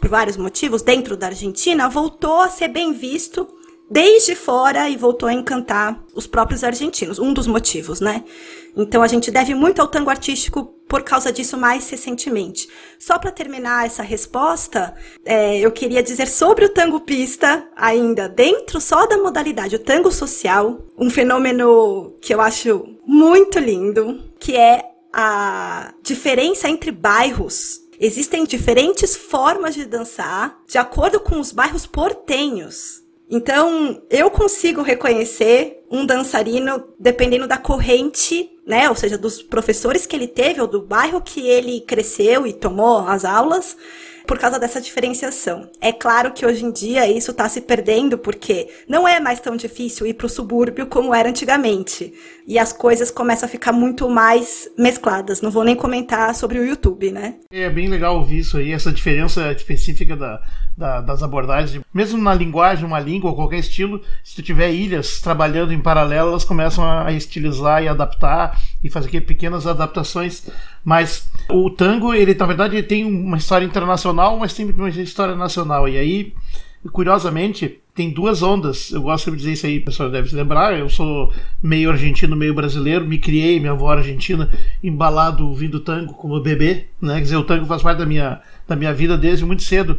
por 0.00 0.08
vários 0.08 0.36
motivos 0.36 0.82
dentro 0.82 1.16
da 1.16 1.26
Argentina, 1.26 1.88
voltou 1.88 2.40
a 2.40 2.48
ser 2.48 2.68
bem 2.68 2.92
visto 2.92 3.48
desde 3.90 4.34
fora 4.34 4.88
e 4.88 4.96
voltou 4.96 5.28
a 5.28 5.32
encantar 5.32 6.04
os 6.14 6.26
próprios 6.26 6.62
argentinos. 6.62 7.18
Um 7.18 7.32
dos 7.32 7.46
motivos, 7.46 8.00
né? 8.00 8.24
Então 8.76 9.02
a 9.02 9.06
gente 9.06 9.30
deve 9.30 9.54
muito 9.54 9.80
ao 9.80 9.88
tango 9.88 10.10
artístico 10.10 10.64
por 10.88 11.02
causa 11.02 11.32
disso 11.32 11.56
mais 11.56 11.88
recentemente. 11.90 12.68
Só 12.98 13.18
para 13.18 13.30
terminar 13.30 13.86
essa 13.86 14.02
resposta, 14.02 14.94
é, 15.24 15.58
eu 15.58 15.70
queria 15.70 16.02
dizer 16.02 16.26
sobre 16.28 16.64
o 16.64 16.72
tango 16.72 17.00
pista, 17.00 17.68
ainda 17.76 18.28
dentro 18.28 18.80
só 18.80 19.06
da 19.06 19.18
modalidade, 19.18 19.76
o 19.76 19.80
tango 19.80 20.10
social, 20.10 20.86
um 20.96 21.10
fenômeno 21.10 22.16
que 22.20 22.32
eu 22.32 22.40
acho 22.40 22.96
muito 23.06 23.58
lindo, 23.58 24.22
que 24.38 24.56
é 24.56 24.82
a 25.12 25.92
diferença 26.02 26.68
entre 26.68 26.90
bairros 26.90 27.88
Existem 28.00 28.44
diferentes 28.44 29.16
formas 29.16 29.74
de 29.74 29.84
dançar 29.84 30.60
de 30.68 30.78
acordo 30.78 31.18
com 31.18 31.40
os 31.40 31.50
bairros 31.50 31.84
portenhos. 31.84 33.02
Então, 33.30 34.02
eu 34.08 34.30
consigo 34.30 34.80
reconhecer 34.80 35.84
um 35.90 36.06
dançarino 36.06 36.82
dependendo 36.98 37.46
da 37.46 37.58
corrente, 37.58 38.50
né? 38.66 38.88
Ou 38.88 38.94
seja, 38.94 39.18
dos 39.18 39.42
professores 39.42 40.06
que 40.06 40.16
ele 40.16 40.26
teve 40.26 40.60
ou 40.60 40.66
do 40.66 40.80
bairro 40.80 41.20
que 41.20 41.46
ele 41.46 41.80
cresceu 41.82 42.46
e 42.46 42.52
tomou 42.52 43.06
as 43.06 43.24
aulas 43.24 43.76
por 44.28 44.38
causa 44.38 44.58
dessa 44.58 44.78
diferenciação. 44.78 45.70
É 45.80 45.90
claro 45.90 46.32
que 46.32 46.44
hoje 46.44 46.62
em 46.62 46.70
dia 46.70 47.10
isso 47.10 47.30
está 47.30 47.48
se 47.48 47.62
perdendo 47.62 48.18
porque 48.18 48.68
não 48.86 49.08
é 49.08 49.18
mais 49.18 49.40
tão 49.40 49.56
difícil 49.56 50.06
ir 50.06 50.12
para 50.12 50.26
o 50.26 50.28
subúrbio 50.28 50.86
como 50.86 51.14
era 51.14 51.30
antigamente. 51.30 52.12
E 52.46 52.58
as 52.58 52.70
coisas 52.70 53.10
começam 53.10 53.46
a 53.46 53.50
ficar 53.50 53.72
muito 53.72 54.08
mais 54.08 54.68
mescladas. 54.76 55.40
Não 55.40 55.50
vou 55.50 55.64
nem 55.64 55.74
comentar 55.74 56.34
sobre 56.34 56.58
o 56.58 56.64
YouTube, 56.64 57.10
né? 57.10 57.36
É 57.50 57.70
bem 57.70 57.88
legal 57.88 58.16
ouvir 58.16 58.40
isso 58.40 58.58
aí, 58.58 58.72
essa 58.72 58.92
diferença 58.92 59.50
específica 59.50 60.14
da, 60.14 60.42
da, 60.76 61.00
das 61.00 61.22
abordagens. 61.22 61.82
Mesmo 61.92 62.22
na 62.22 62.34
linguagem, 62.34 62.84
uma 62.84 63.00
língua 63.00 63.34
qualquer 63.34 63.58
estilo, 63.58 64.02
se 64.22 64.36
tu 64.36 64.42
tiver 64.42 64.70
ilhas 64.70 65.20
trabalhando 65.20 65.72
em 65.72 65.80
paralelo, 65.80 66.28
elas 66.28 66.44
começam 66.44 66.84
a 66.84 67.10
estilizar 67.12 67.82
e 67.82 67.88
adaptar 67.88 68.60
e 68.82 68.88
fazer 68.88 69.20
pequenas 69.22 69.66
adaptações. 69.66 70.48
Mas 70.84 71.28
o 71.50 71.70
tango, 71.70 72.14
ele 72.14 72.34
na 72.34 72.46
verdade 72.46 72.82
tem 72.82 73.04
uma 73.04 73.36
história 73.36 73.64
internacional, 73.64 74.38
mas 74.38 74.54
tem 74.54 74.66
uma 74.70 74.88
história 74.88 75.34
nacional. 75.34 75.88
E 75.88 75.96
aí, 75.96 76.34
curiosamente, 76.92 77.80
tem 77.94 78.10
duas 78.10 78.42
ondas. 78.42 78.92
Eu 78.92 79.02
gosto 79.02 79.30
de 79.30 79.36
dizer 79.36 79.52
isso 79.52 79.66
aí, 79.66 79.78
o 79.78 79.84
pessoal 79.84 80.10
deve 80.10 80.28
se 80.28 80.36
lembrar. 80.36 80.78
Eu 80.78 80.88
sou 80.88 81.32
meio 81.62 81.90
argentino, 81.90 82.36
meio 82.36 82.54
brasileiro. 82.54 83.04
Me 83.04 83.18
criei, 83.18 83.58
minha 83.58 83.72
avó 83.72 83.90
argentina, 83.90 84.48
embalado 84.82 85.48
ouvindo 85.48 85.80
tango 85.80 86.14
como 86.14 86.40
bebê. 86.40 86.86
Né? 87.00 87.14
Quer 87.14 87.22
dizer, 87.22 87.36
o 87.36 87.44
tango 87.44 87.66
faz 87.66 87.82
parte 87.82 87.98
da 87.98 88.06
minha, 88.06 88.40
da 88.66 88.76
minha 88.76 88.94
vida 88.94 89.16
desde 89.16 89.44
muito 89.44 89.62
cedo 89.62 89.98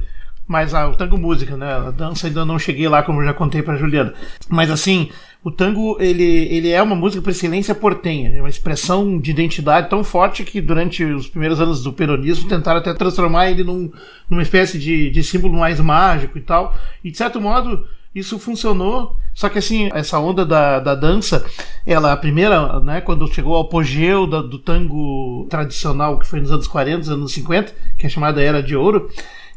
mas 0.49 0.73
ah, 0.73 0.89
o 0.89 0.95
tango 0.95 1.15
música, 1.15 1.55
né? 1.55 1.71
A 1.71 1.91
dança 1.91 2.25
ainda 2.25 2.43
não 2.43 2.57
cheguei 2.57 2.87
lá, 2.89 3.03
como 3.03 3.21
eu 3.21 3.25
já 3.25 3.35
contei 3.35 3.61
para 3.61 3.77
Juliana. 3.77 4.15
Mas 4.49 4.71
assim, 4.71 5.11
o 5.43 5.49
tango 5.49 5.97
ele, 6.01 6.23
ele 6.23 6.69
é 6.69 6.81
uma 6.81 6.95
música 6.95 7.21
por 7.21 7.29
excelência 7.29 7.73
portenha, 7.73 8.29
é 8.35 8.41
uma 8.41 8.49
expressão 8.49 9.17
de 9.17 9.31
identidade 9.31 9.89
tão 9.89 10.03
forte 10.03 10.43
que 10.43 10.59
durante 10.59 11.03
os 11.03 11.27
primeiros 11.27 11.61
anos 11.61 11.81
do 11.81 11.93
peronismo 11.93 12.49
tentaram 12.49 12.79
até 12.79 12.93
transformar 12.93 13.49
ele 13.49 13.63
num, 13.63 13.89
numa 14.29 14.41
espécie 14.41 14.77
de, 14.77 15.09
de 15.09 15.23
símbolo 15.23 15.57
mais 15.57 15.79
mágico 15.79 16.37
e 16.37 16.41
tal. 16.41 16.75
E 17.03 17.09
de 17.09 17.17
certo 17.17 17.39
modo 17.39 17.87
isso 18.13 18.37
funcionou, 18.39 19.15
só 19.33 19.47
que 19.47 19.59
assim, 19.59 19.89
essa 19.93 20.19
onda 20.19 20.45
da, 20.45 20.79
da 20.79 20.95
dança, 20.95 21.45
ela, 21.85 22.11
a 22.11 22.17
primeira, 22.17 22.79
né, 22.79 23.01
quando 23.01 23.31
chegou 23.33 23.55
ao 23.55 23.61
apogeu 23.61 24.25
da, 24.25 24.41
do 24.41 24.57
tango 24.57 25.45
tradicional, 25.49 26.17
que 26.17 26.25
foi 26.25 26.39
nos 26.41 26.51
anos 26.51 26.67
40, 26.67 27.13
anos 27.13 27.31
50, 27.31 27.73
que 27.97 28.07
é 28.07 28.09
chamada 28.09 28.41
Era 28.41 28.63
de 28.63 28.75
Ouro, 28.75 29.09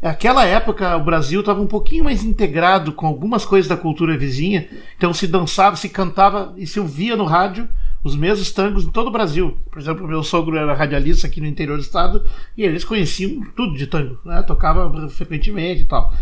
Naquela 0.02 0.44
época, 0.44 0.96
o 0.96 1.04
Brasil 1.04 1.38
estava 1.38 1.60
um 1.60 1.66
pouquinho 1.66 2.02
mais 2.02 2.24
integrado 2.24 2.92
com 2.92 3.06
algumas 3.06 3.44
coisas 3.44 3.68
da 3.68 3.76
cultura 3.76 4.18
vizinha, 4.18 4.68
então 4.96 5.14
se 5.14 5.28
dançava, 5.28 5.76
se 5.76 5.88
cantava 5.88 6.52
e 6.56 6.66
se 6.66 6.80
ouvia 6.80 7.14
no 7.14 7.24
rádio 7.24 7.68
os 8.02 8.16
mesmos 8.16 8.50
tangos 8.50 8.84
em 8.84 8.90
todo 8.90 9.06
o 9.06 9.12
Brasil. 9.12 9.56
Por 9.70 9.80
exemplo, 9.80 10.08
meu 10.08 10.24
sogro 10.24 10.56
era 10.56 10.74
radialista 10.74 11.28
aqui 11.28 11.40
no 11.40 11.46
interior 11.46 11.76
do 11.76 11.84
estado 11.84 12.24
e 12.56 12.64
eles 12.64 12.84
conheciam 12.84 13.42
tudo 13.54 13.78
de 13.78 13.86
tango, 13.86 14.18
né? 14.24 14.42
tocava 14.42 15.08
frequentemente 15.08 15.82
e 15.82 15.84
tal. 15.84 16.12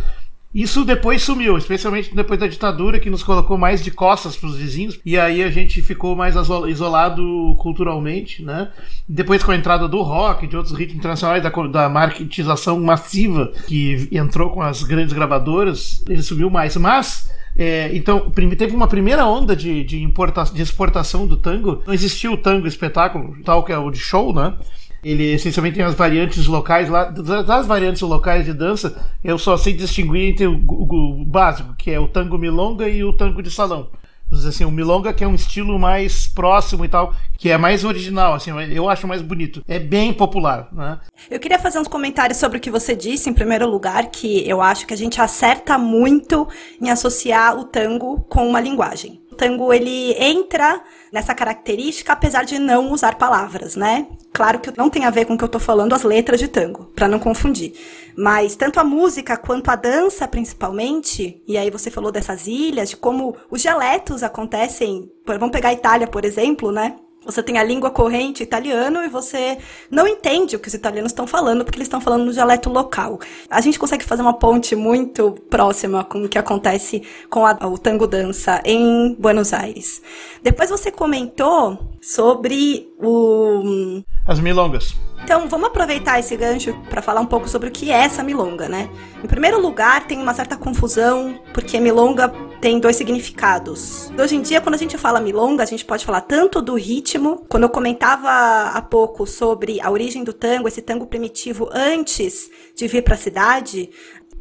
Isso 0.53 0.85
depois 0.85 1.23
sumiu, 1.23 1.57
especialmente 1.57 2.15
depois 2.15 2.41
da 2.41 2.49
ditadura, 2.49 2.99
que 2.99 3.09
nos 3.09 3.23
colocou 3.23 3.57
mais 3.57 3.85
de 3.85 3.91
costas 3.93 4.37
para 4.37 4.49
os 4.49 4.57
vizinhos, 4.57 4.99
e 5.05 5.17
aí 5.17 5.45
a 5.45 5.51
gente 5.51 5.81
ficou 5.81 6.17
mais 6.17 6.35
isolado 6.69 7.55
culturalmente, 7.59 8.43
né? 8.43 8.69
Depois 9.09 9.45
com 9.45 9.53
a 9.53 9.57
entrada 9.57 9.87
do 9.87 10.03
rock, 10.03 10.49
de 10.49 10.57
outros 10.57 10.77
ritmos 10.77 10.99
internacionais, 10.99 11.43
da, 11.43 11.51
da 11.51 11.89
marketização 11.89 12.81
massiva 12.81 13.53
que 13.69 14.09
entrou 14.11 14.51
com 14.51 14.61
as 14.61 14.83
grandes 14.83 15.13
gravadoras, 15.13 16.03
ele 16.09 16.23
sumiu 16.23 16.51
mais. 16.51 16.77
Mas 16.77 17.31
é, 17.57 17.95
então, 17.95 18.31
teve 18.31 18.75
uma 18.75 18.89
primeira 18.89 19.27
onda 19.27 19.55
de, 19.55 19.85
de, 19.85 20.05
de 20.07 20.63
exportação 20.63 21.27
do 21.27 21.37
tango. 21.37 21.83
Não 21.87 21.95
existia 21.95 22.31
o 22.31 22.37
tango 22.37 22.67
espetáculo, 22.67 23.37
tal 23.45 23.65
que 23.65 23.73
é 23.73 23.79
o 23.79 23.91
de 23.91 23.99
show, 23.99 24.35
né? 24.35 24.55
Ele 25.03 25.33
essencialmente 25.33 25.77
tem 25.77 25.85
as 25.85 25.95
variantes 25.95 26.47
locais 26.47 26.89
lá. 26.89 27.05
Das 27.05 27.67
variantes 27.67 28.03
locais 28.03 28.45
de 28.45 28.53
dança, 28.53 28.97
eu 29.25 29.39
só 29.39 29.57
sei 29.57 29.73
distinguir 29.73 30.31
entre 30.31 30.47
o, 30.47 30.63
o, 30.67 31.23
o 31.23 31.25
básico, 31.25 31.75
que 31.75 31.91
é 31.91 31.99
o 31.99 32.09
tango 32.09 32.39
milonga 32.39 32.89
e 32.89 33.03
o 33.03 33.13
tango 33.13 33.43
de 33.43 33.51
salão. 33.51 33.89
assim, 34.33 34.65
o 34.65 34.71
milonga 34.71 35.13
que 35.13 35.25
é 35.25 35.29
um 35.29 35.35
estilo 35.35 35.79
mais 35.79 36.27
próximo 36.27 36.85
e 36.85 36.89
tal, 36.89 37.15
que 37.39 37.51
é 37.51 37.57
mais 37.57 37.85
original, 37.85 38.35
assim, 38.35 38.51
eu 38.73 38.89
acho 38.89 39.07
mais 39.07 39.23
bonito. 39.23 39.63
É 39.67 39.79
bem 39.79 40.13
popular, 40.13 40.69
né? 40.73 41.01
Eu 41.31 41.41
queria 41.41 41.59
fazer 41.59 41.79
uns 41.79 41.89
comentários 41.89 42.39
sobre 42.39 42.59
o 42.59 42.61
que 42.61 42.71
você 42.71 42.95
disse, 42.95 43.31
em 43.31 43.35
primeiro 43.35 43.67
lugar, 43.69 44.11
que 44.11 44.47
eu 44.49 44.61
acho 44.61 44.87
que 44.87 44.95
a 44.95 44.97
gente 44.97 45.21
acerta 45.21 45.79
muito 45.79 46.47
em 46.81 46.91
associar 46.91 47.59
o 47.59 47.65
tango 47.65 48.21
com 48.29 48.47
uma 48.47 48.61
linguagem. 48.61 49.21
Tango, 49.41 49.73
ele 49.73 50.13
entra 50.23 50.83
nessa 51.11 51.35
característica, 51.35 52.13
apesar 52.13 52.45
de 52.45 52.59
não 52.59 52.93
usar 52.93 53.15
palavras, 53.15 53.75
né? 53.75 54.07
Claro 54.35 54.61
que 54.61 54.71
não 54.77 54.91
tem 54.91 55.07
a 55.07 55.11
ver 55.11 55.25
com 55.25 55.33
o 55.33 55.39
que 55.39 55.43
eu 55.43 55.49
tô 55.49 55.59
falando 55.59 55.95
as 55.95 56.03
letras 56.03 56.39
de 56.39 56.47
tango, 56.47 56.93
para 56.95 57.09
não 57.09 57.19
confundir. 57.19 57.73
Mas 58.15 58.55
tanto 58.55 58.79
a 58.79 58.85
música 58.85 59.39
quanto 59.39 59.71
a 59.71 59.77
dança, 59.77 60.29
principalmente, 60.29 61.43
e 61.49 61.57
aí 61.57 61.71
você 61.71 61.91
falou 61.91 62.13
dessas 62.13 62.47
ilhas, 62.47 62.91
de 62.91 62.99
como 62.99 63.35
os 63.51 63.63
dialetos 63.63 64.23
acontecem. 64.23 65.11
Vamos 65.25 65.53
pegar 65.53 65.71
a 65.71 65.73
Itália, 65.73 66.07
por 66.07 66.27
exemplo, 66.27 66.71
né? 66.71 66.97
Você 67.25 67.43
tem 67.43 67.59
a 67.59 67.63
língua 67.63 67.91
corrente 67.91 68.43
italiano 68.43 69.05
e 69.05 69.09
você 69.09 69.59
não 69.91 70.09
entende 70.09 70.57
o 70.57 70.59
que 70.59 70.69
os 70.69 70.75
italianos 70.75 71.13
estão 71.13 71.27
falando, 71.27 71.65
porque 71.65 71.77
eles 71.77 71.87
estão 71.87 72.01
falando 72.01 72.25
no 72.25 72.33
dialeto 72.33 72.71
local. 72.71 73.21
A 73.49 73.61
gente 73.61 73.79
consegue 73.79 74.05
fazer 74.05 74.23
uma 74.23 74.33
ponte 74.33 74.75
muito 74.75 75.33
próxima 75.51 76.03
com 76.03 76.25
o 76.25 76.29
que 76.29 76.39
acontece 76.39 77.03
com 77.29 77.45
a, 77.45 77.53
o 77.67 77.77
tango 77.77 78.07
dança 78.07 78.63
em 78.65 79.15
Buenos 79.19 79.53
Aires. 79.53 80.01
Depois 80.43 80.71
você 80.71 80.91
comentou 80.91 81.79
sobre 82.01 82.89
o. 82.99 84.03
As 84.27 84.41
milongas. 84.41 84.95
Então, 85.23 85.49
vamos 85.49 85.69
aproveitar 85.69 86.19
esse 86.19 86.37
gancho 86.37 86.75
para 86.89 87.01
falar 87.01 87.21
um 87.21 87.27
pouco 87.27 87.49
sobre 87.49 87.69
o 87.69 87.73
que 87.73 87.91
é 87.91 87.99
essa 87.99 88.23
milonga, 88.23 88.69
né? 88.69 88.91
Em 89.23 89.27
primeiro 89.27 89.61
lugar, 89.61 90.07
tem 90.07 90.19
uma 90.21 90.35
certa 90.35 90.57
confusão, 90.57 91.39
porque 91.55 91.79
milonga 91.79 92.29
tem 92.61 92.79
dois 92.79 92.97
significados. 92.97 94.11
Hoje 94.19 94.37
em 94.37 94.43
dia, 94.43 94.61
quando 94.61 94.75
a 94.75 94.79
gente 94.79 94.99
fala 94.99 95.21
milonga, 95.21 95.63
a 95.63 95.67
gente 95.67 95.85
pode 95.85 96.05
falar 96.05 96.23
tanto 96.23 96.61
do 96.61 96.75
ritmo, 96.75 97.45
quando 97.49 97.63
eu 97.63 97.71
comentava 97.71 98.71
há 98.71 98.83
pouco 98.83 99.27
sobre 99.27 99.81
a 99.81 99.91
origem 99.91 100.25
do 100.25 100.33
tango, 100.33 100.69
esse 100.69 100.83
tango 100.83 101.07
primitivo 101.07 101.69
antes 101.73 102.51
de 102.75 102.87
vir 102.89 103.03
para 103.03 103.15
a 103.15 103.19
cidade, 103.19 103.91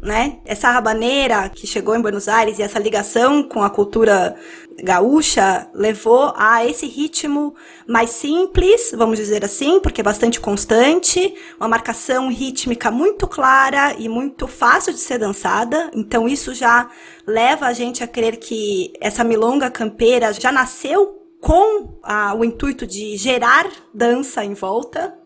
né? 0.01 0.39
Essa 0.45 0.71
rabaneira 0.71 1.50
que 1.50 1.67
chegou 1.67 1.95
em 1.95 2.01
Buenos 2.01 2.27
Aires 2.27 2.57
e 2.57 2.63
essa 2.63 2.79
ligação 2.79 3.43
com 3.43 3.62
a 3.62 3.69
cultura 3.69 4.36
gaúcha 4.83 5.69
levou 5.74 6.33
a 6.36 6.65
esse 6.65 6.86
ritmo 6.88 7.55
mais 7.88 8.12
simples, 8.12 8.91
vamos 8.95 9.17
dizer 9.17 9.43
assim, 9.43 9.79
porque 9.79 10.01
é 10.01 10.03
bastante 10.03 10.39
constante, 10.39 11.33
uma 11.59 11.67
marcação 11.67 12.29
rítmica 12.29 12.91
muito 12.91 13.27
clara 13.27 13.95
e 13.98 14.07
muito 14.07 14.48
fácil 14.48 14.93
de 14.93 15.00
ser 15.00 15.17
dançada. 15.17 15.91
Então 15.93 16.27
isso 16.27 16.53
já 16.53 16.89
leva 17.25 17.67
a 17.67 17.74
gente 17.74 18.03
a 18.03 18.07
crer 18.07 18.38
que 18.38 18.93
essa 19.00 19.24
milonga 19.24 19.69
campeira 19.69 20.33
já 20.33 20.51
nasceu 20.51 21.19
com 21.39 22.00
a, 22.03 22.33
o 22.36 22.43
intuito 22.43 22.86
de 22.86 23.17
gerar 23.17 23.69
dança 23.93 24.43
em 24.43 24.53
volta. 24.53 25.17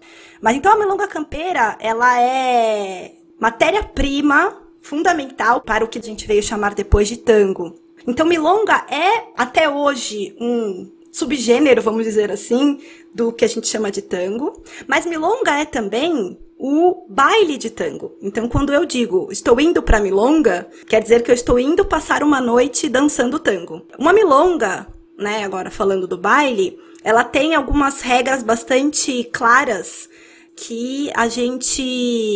Mas 0.41 0.55
então 0.55 0.71
a 0.71 0.77
milonga 0.77 1.07
campeira, 1.07 1.77
ela 1.79 2.19
é 2.21 3.13
matéria-prima 3.39 4.61
fundamental 4.81 5.61
para 5.61 5.83
o 5.83 5.87
que 5.87 5.97
a 5.97 6.01
gente 6.01 6.27
veio 6.27 6.43
chamar 6.43 6.75
depois 6.75 7.07
de 7.07 7.17
tango. 7.17 7.82
Então, 8.07 8.25
milonga 8.25 8.85
é, 8.89 9.27
até 9.37 9.69
hoje, 9.69 10.35
um 10.39 10.91
subgênero, 11.11 11.81
vamos 11.81 12.03
dizer 12.03 12.31
assim, 12.31 12.79
do 13.13 13.31
que 13.31 13.45
a 13.45 13.47
gente 13.47 13.67
chama 13.67 13.91
de 13.91 14.01
tango. 14.01 14.61
Mas 14.87 15.05
milonga 15.05 15.59
é 15.59 15.65
também 15.65 16.37
o 16.57 17.05
baile 17.09 17.57
de 17.57 17.69
tango. 17.69 18.15
Então, 18.21 18.47
quando 18.47 18.73
eu 18.73 18.85
digo 18.85 19.27
estou 19.31 19.59
indo 19.59 19.81
para 19.81 19.99
milonga, 19.99 20.67
quer 20.87 21.01
dizer 21.01 21.21
que 21.21 21.29
eu 21.29 21.35
estou 21.35 21.59
indo 21.59 21.85
passar 21.85 22.23
uma 22.23 22.41
noite 22.41 22.89
dançando 22.89 23.39
tango. 23.39 23.85
Uma 23.99 24.13
milonga, 24.13 24.87
né, 25.17 25.43
agora 25.43 25.69
falando 25.69 26.07
do 26.07 26.17
baile, 26.17 26.77
ela 27.03 27.23
tem 27.23 27.53
algumas 27.53 28.01
regras 28.01 28.41
bastante 28.41 29.25
claras 29.25 30.09
que 30.55 31.11
a 31.15 31.27
gente 31.27 31.83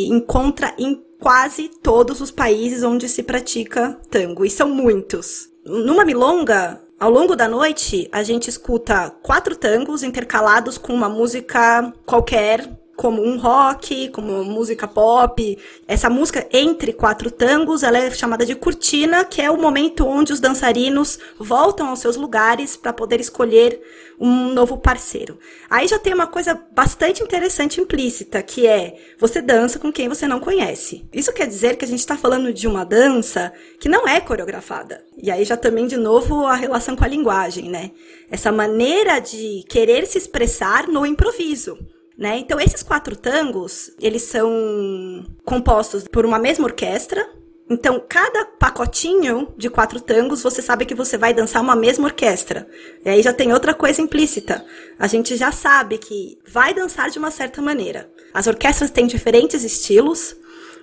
encontra 0.09 0.73
em 0.77 1.01
quase 1.19 1.69
todos 1.81 2.21
os 2.21 2.29
países 2.29 2.83
onde 2.83 3.07
se 3.09 3.23
pratica 3.23 3.99
tango, 4.09 4.45
e 4.45 4.49
são 4.49 4.69
muitos. 4.69 5.49
Numa 5.69 6.05
milonga, 6.05 6.79
ao 6.97 7.11
longo 7.11 7.35
da 7.35 7.45
noite, 7.45 8.07
a 8.09 8.23
gente 8.23 8.49
escuta 8.49 9.09
quatro 9.21 9.53
tangos 9.53 10.01
intercalados 10.01 10.77
com 10.77 10.93
uma 10.93 11.09
música 11.09 11.93
qualquer, 12.05 12.71
como 12.97 13.23
um 13.23 13.37
rock, 13.37 14.09
como 14.09 14.43
música 14.43 14.87
pop. 14.87 15.57
Essa 15.87 16.09
música 16.09 16.45
entre 16.51 16.91
quatro 16.91 17.29
tangos, 17.29 17.83
ela 17.83 17.99
é 17.99 18.09
chamada 18.09 18.43
de 18.43 18.55
cortina, 18.55 19.23
que 19.23 19.39
é 19.39 19.51
o 19.51 19.61
momento 19.61 20.05
onde 20.05 20.33
os 20.33 20.39
dançarinos 20.39 21.19
voltam 21.39 21.87
aos 21.87 21.99
seus 21.99 22.17
lugares 22.17 22.75
para 22.75 22.91
poder 22.91 23.21
escolher 23.21 23.79
um 24.19 24.51
novo 24.51 24.79
parceiro. 24.79 25.37
Aí 25.69 25.87
já 25.87 25.99
tem 25.99 26.11
uma 26.11 26.25
coisa 26.25 26.59
bastante 26.73 27.21
interessante 27.21 27.79
implícita, 27.79 28.41
que 28.41 28.65
é 28.65 28.95
você 29.19 29.43
dança 29.43 29.77
com 29.77 29.93
quem 29.93 30.09
você 30.09 30.27
não 30.27 30.39
conhece. 30.39 31.07
Isso 31.13 31.31
quer 31.31 31.45
dizer 31.45 31.77
que 31.77 31.85
a 31.85 31.87
gente 31.87 31.99
está 31.99 32.17
falando 32.17 32.51
de 32.51 32.67
uma 32.67 32.83
dança 32.83 33.53
que 33.79 33.87
não 33.87 34.07
é 34.07 34.19
coreografada. 34.19 35.05
E 35.21 35.29
aí 35.29 35.45
já 35.45 35.55
também, 35.55 35.85
de 35.85 35.97
novo, 35.97 36.47
a 36.47 36.55
relação 36.55 36.95
com 36.95 37.03
a 37.03 37.07
linguagem, 37.07 37.69
né? 37.69 37.91
Essa 38.31 38.51
maneira 38.51 39.19
de 39.19 39.63
querer 39.69 40.07
se 40.07 40.17
expressar 40.17 40.87
no 40.87 41.05
improviso. 41.05 41.77
Né? 42.17 42.39
Então, 42.39 42.59
esses 42.59 42.81
quatro 42.81 43.15
tangos, 43.15 43.91
eles 43.99 44.23
são 44.23 45.25
compostos 45.45 46.05
por 46.07 46.25
uma 46.25 46.39
mesma 46.39 46.65
orquestra, 46.65 47.23
então, 47.69 48.01
cada 48.07 48.45
pacotinho 48.45 49.53
de 49.57 49.69
quatro 49.69 49.99
tangos, 49.99 50.41
você 50.41 50.61
sabe 50.61 50.85
que 50.85 50.95
você 50.95 51.17
vai 51.17 51.33
dançar 51.33 51.61
uma 51.61 51.75
mesma 51.75 52.05
orquestra. 52.05 52.65
E 53.03 53.09
aí 53.09 53.21
já 53.21 53.33
tem 53.33 53.51
outra 53.51 53.73
coisa 53.73 54.01
implícita. 54.01 54.65
A 54.97 55.05
gente 55.05 55.35
já 55.35 55.51
sabe 55.51 55.97
que 55.97 56.39
vai 56.47 56.73
dançar 56.73 57.09
de 57.09 57.19
uma 57.19 57.29
certa 57.29 57.61
maneira. 57.61 58.09
As 58.33 58.47
orquestras 58.47 58.89
têm 58.89 59.05
diferentes 59.05 59.65
estilos, 59.65 60.33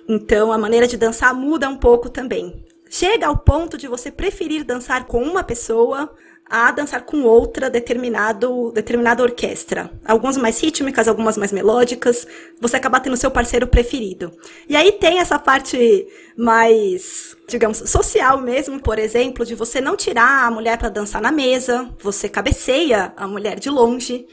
então 0.07 0.51
a 0.51 0.59
maneira 0.59 0.85
de 0.85 0.95
dançar 0.95 1.33
muda 1.33 1.67
um 1.67 1.77
pouco 1.77 2.07
também. 2.07 2.63
Chega 2.87 3.25
ao 3.25 3.37
ponto 3.39 3.79
de 3.79 3.87
você 3.87 4.11
preferir 4.11 4.63
dançar 4.63 5.05
com 5.07 5.23
uma 5.23 5.43
pessoa 5.43 6.13
a 6.47 6.71
dançar 6.71 7.01
com 7.03 7.23
outra 7.23 7.69
determinado, 7.69 8.71
determinada 8.71 9.23
orquestra. 9.23 9.91
Algumas 10.05 10.37
mais 10.37 10.61
rítmicas, 10.61 11.07
algumas 11.07 11.37
mais 11.37 11.51
melódicas. 11.51 12.27
Você 12.61 12.77
acaba 12.77 12.99
tendo 12.99 13.17
seu 13.17 13.31
parceiro 13.31 13.67
preferido. 13.67 14.31
E 14.69 14.75
aí 14.75 14.91
tem 14.91 15.19
essa 15.19 15.39
parte 15.39 16.07
mais, 16.37 17.35
digamos, 17.47 17.77
social 17.89 18.39
mesmo, 18.41 18.79
por 18.79 18.99
exemplo, 18.99 19.45
de 19.45 19.55
você 19.55 19.81
não 19.81 19.95
tirar 19.95 20.45
a 20.45 20.51
mulher 20.51 20.77
para 20.77 20.89
dançar 20.89 21.21
na 21.21 21.31
mesa, 21.31 21.89
você 21.99 22.29
cabeceia 22.29 23.11
a 23.17 23.27
mulher 23.27 23.59
de 23.59 23.69
longe. 23.69 24.27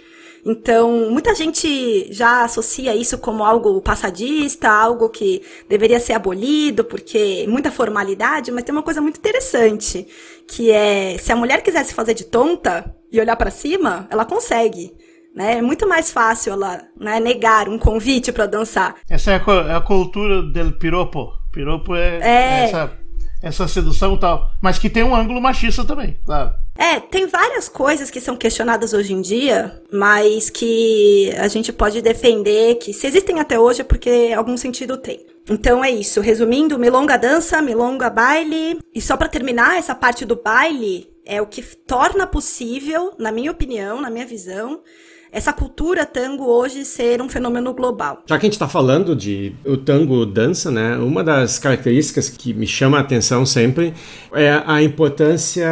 Então, 0.44 1.08
muita 1.10 1.34
gente 1.34 2.12
já 2.12 2.42
associa 2.42 2.94
isso 2.96 3.16
como 3.18 3.44
algo 3.44 3.80
passadista, 3.80 4.68
algo 4.68 5.08
que 5.08 5.40
deveria 5.68 6.00
ser 6.00 6.14
abolido, 6.14 6.84
porque 6.84 7.46
muita 7.48 7.70
formalidade, 7.70 8.50
mas 8.50 8.64
tem 8.64 8.74
uma 8.74 8.82
coisa 8.82 9.00
muito 9.00 9.18
interessante, 9.18 10.06
que 10.48 10.70
é 10.70 11.16
se 11.16 11.30
a 11.30 11.36
mulher 11.36 11.62
quisesse 11.62 11.94
fazer 11.94 12.14
de 12.14 12.24
tonta 12.24 12.92
e 13.10 13.20
olhar 13.20 13.36
para 13.36 13.52
cima, 13.52 14.08
ela 14.10 14.24
consegue. 14.24 14.92
Né? 15.34 15.58
É 15.58 15.62
muito 15.62 15.88
mais 15.88 16.10
fácil 16.10 16.54
ela 16.54 16.82
né, 16.98 17.20
negar 17.20 17.68
um 17.68 17.78
convite 17.78 18.32
para 18.32 18.46
dançar. 18.46 18.96
Essa 19.08 19.32
é 19.32 19.34
a, 19.36 19.76
é 19.76 19.80
cultura 19.80 20.42
del 20.42 20.72
piropo. 20.72 21.32
Piropo 21.52 21.94
é, 21.94 22.18
é. 22.20 22.64
essa 22.64 23.01
essa 23.42 23.66
sedução 23.66 24.14
e 24.14 24.20
tal, 24.20 24.50
mas 24.60 24.78
que 24.78 24.88
tem 24.88 25.02
um 25.02 25.14
ângulo 25.14 25.40
machista 25.40 25.84
também, 25.84 26.16
claro. 26.24 26.52
É, 26.78 27.00
tem 27.00 27.26
várias 27.26 27.68
coisas 27.68 28.10
que 28.10 28.20
são 28.20 28.36
questionadas 28.36 28.92
hoje 28.92 29.12
em 29.12 29.20
dia, 29.20 29.82
mas 29.92 30.48
que 30.48 31.30
a 31.36 31.48
gente 31.48 31.72
pode 31.72 32.00
defender 32.00 32.76
que 32.76 32.92
se 32.94 33.06
existem 33.06 33.40
até 33.40 33.58
hoje 33.58 33.82
é 33.82 33.84
porque 33.84 34.32
algum 34.34 34.56
sentido 34.56 34.96
tem. 34.96 35.26
Então 35.50 35.84
é 35.84 35.90
isso, 35.90 36.20
resumindo, 36.20 36.78
milonga 36.78 37.18
dança, 37.18 37.60
milonga 37.60 38.08
baile, 38.08 38.78
e 38.94 39.00
só 39.00 39.16
para 39.16 39.28
terminar 39.28 39.76
essa 39.76 39.94
parte 39.94 40.24
do 40.24 40.36
baile 40.36 41.10
é 41.26 41.42
o 41.42 41.46
que 41.46 41.62
torna 41.62 42.26
possível, 42.26 43.12
na 43.18 43.32
minha 43.32 43.50
opinião, 43.50 44.00
na 44.00 44.10
minha 44.10 44.26
visão, 44.26 44.82
essa 45.32 45.52
cultura 45.52 46.04
tango 46.04 46.44
hoje 46.44 46.84
ser 46.84 47.22
um 47.22 47.28
fenômeno 47.28 47.72
global. 47.72 48.22
Já 48.26 48.38
que 48.38 48.44
a 48.44 48.46
gente 48.46 48.52
está 48.52 48.68
falando 48.68 49.16
de 49.16 49.54
o 49.64 49.78
tango 49.78 50.26
dança, 50.26 50.70
né? 50.70 50.98
Uma 50.98 51.24
das 51.24 51.58
características 51.58 52.28
que 52.28 52.52
me 52.52 52.66
chama 52.66 52.98
a 52.98 53.00
atenção 53.00 53.46
sempre 53.46 53.94
é 54.34 54.62
a 54.66 54.82
importância 54.82 55.66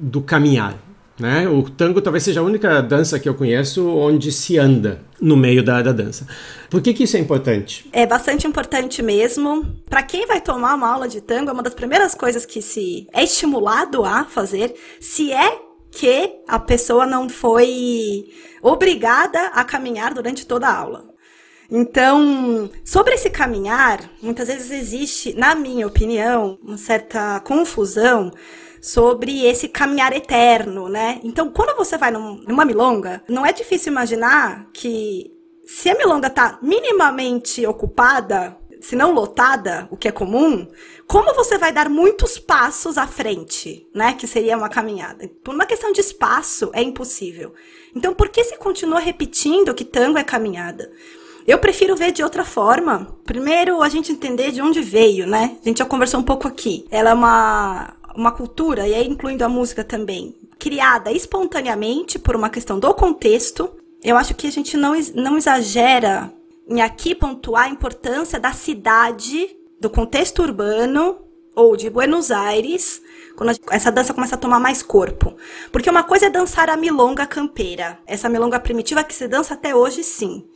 do 0.00 0.20
caminhar. 0.20 0.76
Né? 1.18 1.48
O 1.48 1.68
tango 1.68 2.00
talvez 2.00 2.22
seja 2.22 2.40
a 2.40 2.44
única 2.44 2.80
dança 2.80 3.18
que 3.18 3.28
eu 3.28 3.34
conheço 3.34 3.88
onde 3.88 4.30
se 4.30 4.56
anda 4.56 5.00
no 5.20 5.36
meio 5.36 5.64
da, 5.64 5.82
da 5.82 5.90
dança. 5.90 6.28
Por 6.70 6.80
que, 6.80 6.94
que 6.94 7.02
isso 7.02 7.16
é 7.16 7.20
importante? 7.20 7.88
É 7.92 8.06
bastante 8.06 8.46
importante 8.46 9.02
mesmo. 9.02 9.66
Para 9.90 10.02
quem 10.04 10.28
vai 10.28 10.40
tomar 10.40 10.74
uma 10.76 10.88
aula 10.88 11.08
de 11.08 11.20
tango, 11.20 11.50
é 11.50 11.52
uma 11.52 11.62
das 11.62 11.74
primeiras 11.74 12.14
coisas 12.14 12.46
que 12.46 12.62
se 12.62 13.08
é 13.12 13.24
estimulado 13.24 14.04
a 14.04 14.24
fazer, 14.24 14.74
se 15.00 15.32
é 15.32 15.67
que 15.90 16.40
a 16.46 16.58
pessoa 16.58 17.06
não 17.06 17.28
foi 17.28 18.26
obrigada 18.62 19.46
a 19.48 19.64
caminhar 19.64 20.14
durante 20.14 20.46
toda 20.46 20.68
a 20.68 20.76
aula. 20.76 21.08
Então, 21.70 22.70
sobre 22.84 23.14
esse 23.14 23.28
caminhar, 23.28 24.10
muitas 24.22 24.48
vezes 24.48 24.70
existe, 24.70 25.34
na 25.34 25.54
minha 25.54 25.86
opinião, 25.86 26.58
uma 26.62 26.78
certa 26.78 27.40
confusão 27.40 28.30
sobre 28.80 29.44
esse 29.44 29.68
caminhar 29.68 30.12
eterno, 30.14 30.88
né? 30.88 31.20
Então, 31.22 31.50
quando 31.50 31.76
você 31.76 31.98
vai 31.98 32.10
num, 32.10 32.36
numa 32.46 32.64
milonga, 32.64 33.22
não 33.28 33.44
é 33.44 33.52
difícil 33.52 33.92
imaginar 33.92 34.66
que 34.72 35.30
se 35.66 35.90
a 35.90 35.94
milonga 35.94 36.30
tá 36.30 36.58
minimamente 36.62 37.66
ocupada, 37.66 38.56
se 38.88 38.96
não 38.96 39.12
lotada, 39.12 39.86
o 39.90 39.98
que 39.98 40.08
é 40.08 40.10
comum, 40.10 40.66
como 41.06 41.34
você 41.34 41.58
vai 41.58 41.70
dar 41.70 41.90
muitos 41.90 42.38
passos 42.38 42.96
à 42.96 43.06
frente, 43.06 43.86
né? 43.94 44.14
Que 44.14 44.26
seria 44.26 44.56
uma 44.56 44.70
caminhada. 44.70 45.30
Por 45.44 45.54
uma 45.54 45.66
questão 45.66 45.92
de 45.92 46.00
espaço, 46.00 46.70
é 46.72 46.82
impossível. 46.82 47.52
Então, 47.94 48.14
por 48.14 48.30
que 48.30 48.42
se 48.42 48.56
continua 48.56 48.98
repetindo 48.98 49.74
que 49.74 49.84
tango 49.84 50.16
é 50.16 50.24
caminhada? 50.24 50.90
Eu 51.46 51.58
prefiro 51.58 51.94
ver 51.94 52.12
de 52.12 52.22
outra 52.22 52.46
forma. 52.46 53.14
Primeiro, 53.26 53.82
a 53.82 53.90
gente 53.90 54.10
entender 54.10 54.52
de 54.52 54.62
onde 54.62 54.80
veio, 54.80 55.26
né? 55.26 55.58
A 55.62 55.68
gente 55.68 55.80
já 55.80 55.84
conversou 55.84 56.20
um 56.20 56.24
pouco 56.24 56.48
aqui. 56.48 56.86
Ela 56.90 57.10
é 57.10 57.14
uma, 57.14 57.92
uma 58.16 58.32
cultura, 58.32 58.88
e 58.88 58.94
aí 58.94 59.06
incluindo 59.06 59.44
a 59.44 59.50
música 59.50 59.84
também, 59.84 60.34
criada 60.58 61.12
espontaneamente 61.12 62.18
por 62.18 62.34
uma 62.34 62.48
questão 62.48 62.78
do 62.78 62.94
contexto. 62.94 63.70
Eu 64.02 64.16
acho 64.16 64.34
que 64.34 64.46
a 64.46 64.50
gente 64.50 64.78
não, 64.78 64.94
não 65.14 65.36
exagera 65.36 66.32
em 66.68 66.80
aqui 66.82 67.14
pontuar 67.14 67.64
a 67.64 67.70
importância 67.70 68.38
da 68.38 68.52
cidade, 68.52 69.56
do 69.80 69.88
contexto 69.88 70.42
urbano 70.42 71.18
ou 71.54 71.76
de 71.76 71.90
Buenos 71.90 72.30
Aires, 72.30 73.02
quando 73.36 73.58
essa 73.70 73.90
dança 73.90 74.14
começa 74.14 74.36
a 74.36 74.38
tomar 74.38 74.60
mais 74.60 74.82
corpo. 74.82 75.36
Porque 75.72 75.90
uma 75.90 76.04
coisa 76.04 76.26
é 76.26 76.30
dançar 76.30 76.70
a 76.70 76.76
milonga 76.76 77.26
campeira, 77.26 77.98
essa 78.06 78.28
milonga 78.28 78.60
primitiva 78.60 79.02
que 79.02 79.14
se 79.14 79.26
dança 79.26 79.54
até 79.54 79.74
hoje, 79.74 80.04
sim. 80.04 80.46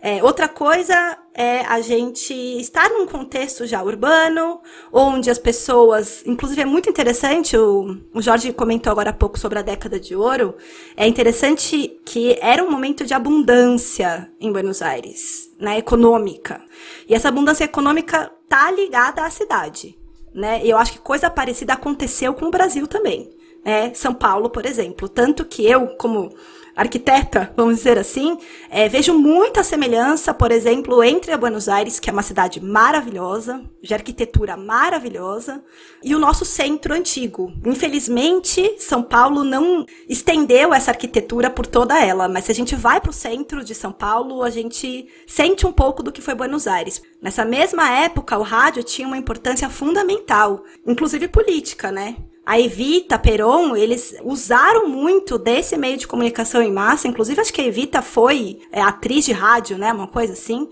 É, 0.00 0.22
outra 0.22 0.46
coisa 0.46 1.18
é 1.36 1.60
a 1.66 1.82
gente 1.82 2.32
estar 2.32 2.88
num 2.88 3.06
contexto 3.06 3.66
já 3.66 3.82
urbano, 3.82 4.60
onde 4.90 5.30
as 5.30 5.38
pessoas, 5.38 6.22
inclusive 6.26 6.62
é 6.62 6.64
muito 6.64 6.88
interessante, 6.88 7.56
o, 7.58 7.98
o 8.14 8.22
Jorge 8.22 8.54
comentou 8.54 8.90
agora 8.90 9.10
há 9.10 9.12
pouco 9.12 9.38
sobre 9.38 9.58
a 9.58 9.62
década 9.62 10.00
de 10.00 10.16
ouro, 10.16 10.56
é 10.96 11.06
interessante 11.06 12.00
que 12.06 12.38
era 12.40 12.64
um 12.64 12.70
momento 12.70 13.04
de 13.04 13.12
abundância 13.12 14.32
em 14.40 14.50
Buenos 14.50 14.80
Aires, 14.80 15.50
né, 15.60 15.76
econômica. 15.76 16.62
E 17.06 17.14
essa 17.14 17.28
abundância 17.28 17.64
econômica 17.64 18.32
tá 18.48 18.70
ligada 18.70 19.22
à 19.22 19.28
cidade, 19.28 19.98
né? 20.32 20.64
E 20.64 20.70
eu 20.70 20.78
acho 20.78 20.92
que 20.92 20.98
coisa 21.00 21.28
parecida 21.28 21.74
aconteceu 21.74 22.32
com 22.32 22.46
o 22.46 22.50
Brasil 22.50 22.86
também. 22.86 23.30
É, 23.64 23.92
São 23.94 24.14
Paulo, 24.14 24.48
por 24.48 24.64
exemplo. 24.64 25.08
Tanto 25.08 25.44
que 25.44 25.66
eu, 25.66 25.88
como 25.96 26.32
arquiteta, 26.76 27.50
vamos 27.56 27.76
dizer 27.76 27.98
assim, 27.98 28.36
é, 28.68 28.86
vejo 28.86 29.14
muita 29.14 29.64
semelhança, 29.64 30.34
por 30.34 30.52
exemplo, 30.52 31.02
entre 31.02 31.34
Buenos 31.38 31.70
Aires, 31.70 31.98
que 31.98 32.10
é 32.10 32.12
uma 32.12 32.22
cidade 32.22 32.62
maravilhosa, 32.62 33.62
de 33.82 33.94
arquitetura 33.94 34.58
maravilhosa, 34.58 35.64
e 36.04 36.14
o 36.14 36.18
nosso 36.18 36.44
centro 36.44 36.92
antigo. 36.92 37.50
Infelizmente, 37.64 38.76
São 38.78 39.02
Paulo 39.02 39.42
não 39.42 39.86
estendeu 40.06 40.74
essa 40.74 40.90
arquitetura 40.90 41.48
por 41.48 41.66
toda 41.66 41.98
ela, 41.98 42.28
mas 42.28 42.44
se 42.44 42.52
a 42.52 42.54
gente 42.54 42.76
vai 42.76 43.00
para 43.00 43.10
o 43.10 43.14
centro 43.14 43.64
de 43.64 43.74
São 43.74 43.90
Paulo, 43.90 44.42
a 44.42 44.50
gente 44.50 45.08
sente 45.26 45.66
um 45.66 45.72
pouco 45.72 46.02
do 46.02 46.12
que 46.12 46.20
foi 46.20 46.34
Buenos 46.34 46.66
Aires. 46.66 47.00
Nessa 47.22 47.44
mesma 47.44 47.90
época, 47.90 48.38
o 48.38 48.42
rádio 48.42 48.84
tinha 48.84 49.08
uma 49.08 49.16
importância 49.16 49.70
fundamental, 49.70 50.62
inclusive 50.86 51.26
política, 51.28 51.90
né? 51.90 52.16
A 52.46 52.60
Evita, 52.60 53.18
Peron, 53.18 53.74
eles 53.74 54.14
usaram 54.22 54.88
muito 54.88 55.36
desse 55.36 55.76
meio 55.76 55.96
de 55.96 56.06
comunicação 56.06 56.62
em 56.62 56.72
massa, 56.72 57.08
inclusive 57.08 57.40
acho 57.40 57.52
que 57.52 57.60
a 57.60 57.66
Evita 57.66 58.00
foi 58.00 58.60
é, 58.70 58.80
atriz 58.80 59.24
de 59.24 59.32
rádio, 59.32 59.76
né, 59.76 59.92
uma 59.92 60.06
coisa 60.06 60.32
assim, 60.32 60.68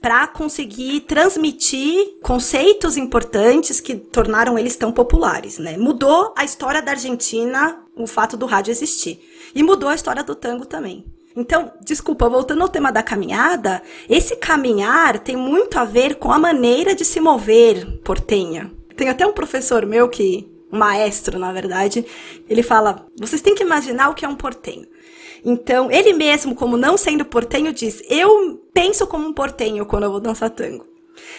para 0.00 0.28
conseguir 0.28 1.00
transmitir 1.00 2.18
conceitos 2.22 2.96
importantes 2.96 3.80
que 3.80 3.96
tornaram 3.96 4.56
eles 4.56 4.76
tão 4.76 4.92
populares, 4.92 5.58
né? 5.58 5.76
Mudou 5.76 6.32
a 6.36 6.44
história 6.44 6.80
da 6.80 6.92
Argentina 6.92 7.82
o 7.96 8.06
fato 8.06 8.36
do 8.36 8.46
rádio 8.46 8.70
existir. 8.70 9.18
E 9.54 9.62
mudou 9.62 9.88
a 9.88 9.94
história 9.94 10.22
do 10.22 10.34
tango 10.34 10.64
também. 10.64 11.04
Então, 11.34 11.72
desculpa, 11.84 12.28
voltando 12.28 12.62
ao 12.62 12.68
tema 12.68 12.92
da 12.92 13.02
caminhada, 13.02 13.82
esse 14.08 14.36
caminhar 14.36 15.18
tem 15.18 15.34
muito 15.34 15.78
a 15.78 15.84
ver 15.84 16.16
com 16.16 16.30
a 16.30 16.38
maneira 16.38 16.94
de 16.94 17.04
se 17.04 17.18
mover 17.18 18.00
portenha. 18.04 18.70
Tem 18.94 19.08
até 19.08 19.26
um 19.26 19.32
professor 19.32 19.84
meu 19.84 20.08
que 20.08 20.55
maestro, 20.70 21.38
na 21.38 21.52
verdade, 21.52 22.04
ele 22.48 22.62
fala: 22.62 23.06
vocês 23.18 23.42
têm 23.42 23.54
que 23.54 23.62
imaginar 23.62 24.08
o 24.08 24.14
que 24.14 24.24
é 24.24 24.28
um 24.28 24.36
portenho. 24.36 24.86
Então, 25.44 25.90
ele 25.90 26.12
mesmo, 26.12 26.54
como 26.54 26.76
não 26.76 26.96
sendo 26.96 27.24
portenho, 27.24 27.72
diz: 27.72 28.02
eu 28.08 28.58
penso 28.72 29.06
como 29.06 29.26
um 29.26 29.32
portenho 29.32 29.86
quando 29.86 30.04
eu 30.04 30.10
vou 30.10 30.20
dançar 30.20 30.50
tango. 30.50 30.86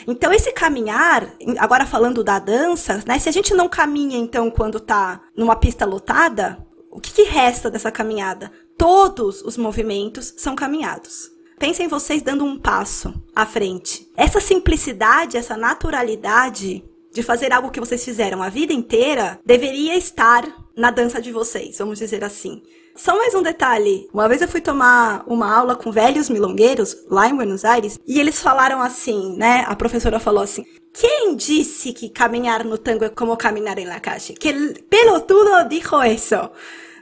Então, 0.07 0.33
esse 0.33 0.51
caminhar, 0.51 1.35
agora 1.59 1.85
falando 1.85 2.23
da 2.23 2.39
dança, 2.39 3.03
né? 3.05 3.19
Se 3.19 3.29
a 3.29 3.31
gente 3.31 3.53
não 3.53 3.69
caminha, 3.69 4.17
então, 4.17 4.49
quando 4.49 4.79
tá 4.79 5.21
numa 5.35 5.55
pista 5.55 5.85
lotada, 5.85 6.65
o 6.91 6.99
que, 6.99 7.13
que 7.13 7.23
resta 7.23 7.69
dessa 7.69 7.91
caminhada? 7.91 8.51
Todos 8.77 9.41
os 9.41 9.57
movimentos 9.57 10.33
são 10.37 10.55
caminhados. 10.55 11.29
Pensem 11.59 11.87
vocês 11.87 12.21
dando 12.21 12.45
um 12.45 12.57
passo 12.57 13.13
à 13.35 13.45
frente. 13.45 14.07
Essa 14.15 14.39
simplicidade, 14.39 15.37
essa 15.37 15.57
naturalidade 15.57 16.83
de 17.17 17.23
fazer 17.23 17.51
algo 17.51 17.71
que 17.71 17.80
vocês 17.80 18.06
fizeram 18.06 18.43
a 18.43 18.49
vida 18.49 18.71
inteira 18.71 19.39
deveria 19.43 19.97
estar 19.97 20.43
na 20.75 20.91
dança 20.91 21.19
de 21.19 21.32
vocês, 21.32 21.80
vamos 21.80 21.97
dizer 21.97 22.23
assim. 22.23 22.62
Só 22.95 23.17
mais 23.17 23.34
um 23.34 23.41
detalhe. 23.41 24.08
Uma 24.13 24.30
vez 24.30 24.39
eu 24.43 24.47
fui 24.47 24.62
tomar 24.62 25.23
uma 25.25 25.51
aula 25.51 25.75
com 25.75 25.91
velhos 25.91 26.30
milongueiros 26.30 26.95
lá 27.10 27.27
em 27.27 27.36
Buenos 27.36 27.65
Aires 27.65 27.97
e 28.06 28.19
eles 28.19 28.39
falaram 28.39 28.84
assim, 28.84 29.36
né? 29.36 29.65
A 29.67 29.75
professora 29.75 30.19
falou 30.19 30.43
assim: 30.43 30.63
Quem 30.93 31.36
disse 31.36 31.91
que 31.91 32.08
caminhar 32.08 32.63
no 32.63 32.77
tango 32.77 33.06
é 33.06 33.10
como 33.10 33.36
caminhar 33.36 33.80
em 33.80 33.86
la 33.86 33.99
calle? 33.99 34.36
Que 34.39 34.53
pelotudo 34.88 35.67
dijo 35.67 36.03
isso. 36.03 36.51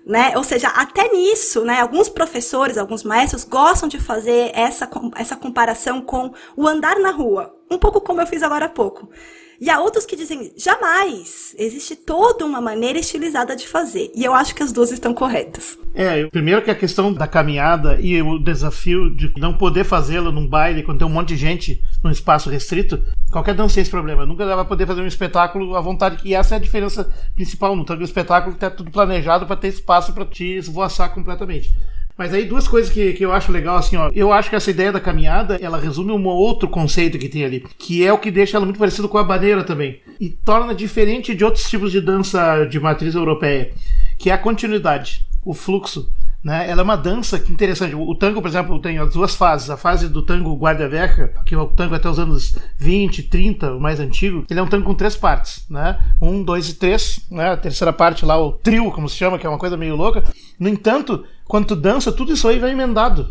Né? 0.06 0.32
Ou 0.38 0.44
seja, 0.46 0.70
até 0.70 1.12
nisso, 1.12 1.66
né, 1.66 1.82
alguns 1.82 2.08
professores, 2.08 2.78
alguns 2.78 3.04
maestros 3.04 3.44
gostam 3.44 3.90
de 3.90 4.00
fazer 4.00 4.52
essa, 4.54 4.88
essa 5.16 5.36
comparação 5.36 6.00
com 6.00 6.32
o 6.56 6.68
andar 6.68 7.00
na 7.00 7.10
rua. 7.10 7.54
Um 7.70 7.78
pouco 7.78 8.00
como 8.00 8.22
eu 8.22 8.28
fiz 8.28 8.44
agora 8.44 8.68
há 8.68 8.70
pouco. 8.70 9.10
E 9.60 9.70
há 9.70 9.80
outros 9.80 10.06
que 10.06 10.16
dizem, 10.16 10.52
jamais. 10.58 11.56
Existe 11.58 11.96
toda 11.96 12.46
uma 12.46 12.60
maneira 12.60 13.00
estilizada 13.00 13.56
de 13.56 13.68
fazer. 13.68 14.12
E 14.16 14.24
eu 14.24 14.34
acho 14.34 14.54
que 14.54 14.64
as 14.64 14.72
duas 14.72 14.92
estão 14.92 15.14
corretas. 15.14 15.78
É, 15.94 16.28
primeiro 16.28 16.62
que 16.62 16.70
a 16.70 16.76
questão 16.76 17.14
da 17.14 17.28
caminhada 17.28 18.00
e 18.02 18.22
o 18.22 18.38
desafio 18.38 19.10
de 19.16 19.32
não 19.38 19.54
poder 19.54 19.86
fazê-la 19.86 20.32
num 20.32 20.48
baile 20.48 20.84
quando 20.84 21.00
tem 21.00 21.08
um 21.08 21.12
monte 21.12 21.30
de 21.30 21.38
gente 21.38 21.82
num 22.04 22.12
espaço 22.12 22.50
restrito, 22.50 23.02
qualquer 23.32 23.56
dança 23.56 23.76
tem 23.76 23.82
esse 23.82 23.92
problema. 23.92 24.26
Nunca 24.26 24.46
vai 24.56 24.66
poder 24.66 24.86
fazer 24.86 25.02
um 25.02 25.08
espetáculo 25.08 25.76
à 25.76 25.82
vontade. 25.82 26.20
E 26.26 26.34
essa 26.34 26.56
é 26.56 26.58
a 26.58 26.62
diferença 26.62 27.10
principal 27.34 27.76
no 27.76 27.86
tango. 27.86 28.04
Espetáculo 28.04 28.56
está 28.56 28.70
tudo 28.70 28.92
planejado 28.92 29.46
para 29.46 29.56
ter 29.56 29.70
espaço 29.70 30.14
para 30.14 30.26
te 30.26 30.44
esvoaçar 30.44 31.14
completamente. 31.14 31.74
Mas 32.18 32.34
aí 32.34 32.46
duas 32.46 32.68
coisas 32.68 32.92
que, 32.92 33.14
que 33.14 33.26
eu 33.26 33.34
acho 33.34 33.52
legal, 33.52 33.78
assim, 33.78 33.98
ó. 33.98 34.10
Eu 34.16 34.32
acho 34.32 34.50
que 34.50 34.56
essa 34.56 34.72
ideia 34.72 34.92
da 34.92 35.00
caminhada, 35.00 35.58
ela 35.62 35.78
resume 35.78 36.12
um 36.12 36.26
outro 36.26 36.70
conceito 36.70 37.18
que 37.18 37.28
tem 37.28 37.44
ali, 37.44 37.66
que 37.78 38.06
é 38.06 38.14
o 38.14 38.18
que 38.18 38.32
deixa 38.32 38.58
ela 38.58 38.66
muito 38.66 38.80
parecido 38.80 39.10
com 39.10 39.18
a 39.18 39.24
baneira 39.24 39.64
também. 39.64 40.00
E 40.20 40.30
torna 40.30 40.74
diferente 40.74 41.36
de 41.36 41.44
outros 41.44 41.70
tipos 41.70 41.92
de 41.92 42.00
dança 42.00 42.66
de 42.66 42.80
matriz 42.80 43.16
europeia, 43.16 43.72
que 44.18 44.30
é 44.30 44.34
a 44.34 44.38
continuidade, 44.38 45.26
o 45.44 45.54
fluxo. 45.54 46.10
Né? 46.46 46.70
Ela 46.70 46.82
é 46.82 46.84
uma 46.84 46.96
dança 46.96 47.40
que 47.40 47.52
interessante. 47.52 47.96
O, 47.96 48.14
tango, 48.14 48.40
por 48.40 48.48
exemplo, 48.48 48.80
tem 48.80 49.00
as 49.00 49.12
duas 49.14 49.36
fases. 49.36 49.68
A 49.72 49.76
fase 49.76 50.08
do 50.08 50.22
tango 50.22 50.56
Guarda 50.56 50.88
Verca, 50.88 51.34
que 51.44 51.56
é 51.56 51.58
o 51.58 51.66
tango 51.66 51.96
até 51.96 52.08
os 52.08 52.20
anos 52.20 52.56
20, 52.78 53.24
30, 53.24 53.74
o 53.74 53.80
mais 53.80 54.00
antigo, 54.00 54.46
ele 54.48 54.60
é 54.60 54.64
um 54.64 54.68
tango 54.68 54.86
com 54.86 54.94
três 54.94 55.16
partes, 55.16 55.66
né? 55.68 55.98
Um, 56.22 56.44
dois 56.44 56.70
e 56.70 56.76
três, 56.76 57.20
né? 57.32 57.50
A 57.50 57.58
terceira 57.58 57.92
parte 57.92 58.24
lá, 58.24 58.40
o 58.40 58.52
trio, 58.52 58.92
como 58.92 59.10
se 59.10 59.16
chama, 59.16 59.40
que 59.40 59.48
é 59.48 59.50
uma 59.50 59.58
coisa 59.58 59.76
meio 59.76 59.96
louca. 59.96 60.24
No 60.60 60.70
entanto, 60.70 61.26
quando 61.46 61.68
tu 61.68 61.76
dança, 61.76 62.12
tudo 62.12 62.34
isso 62.34 62.48
aí 62.48 62.60
vai 62.60 62.72
emendado 62.72 63.30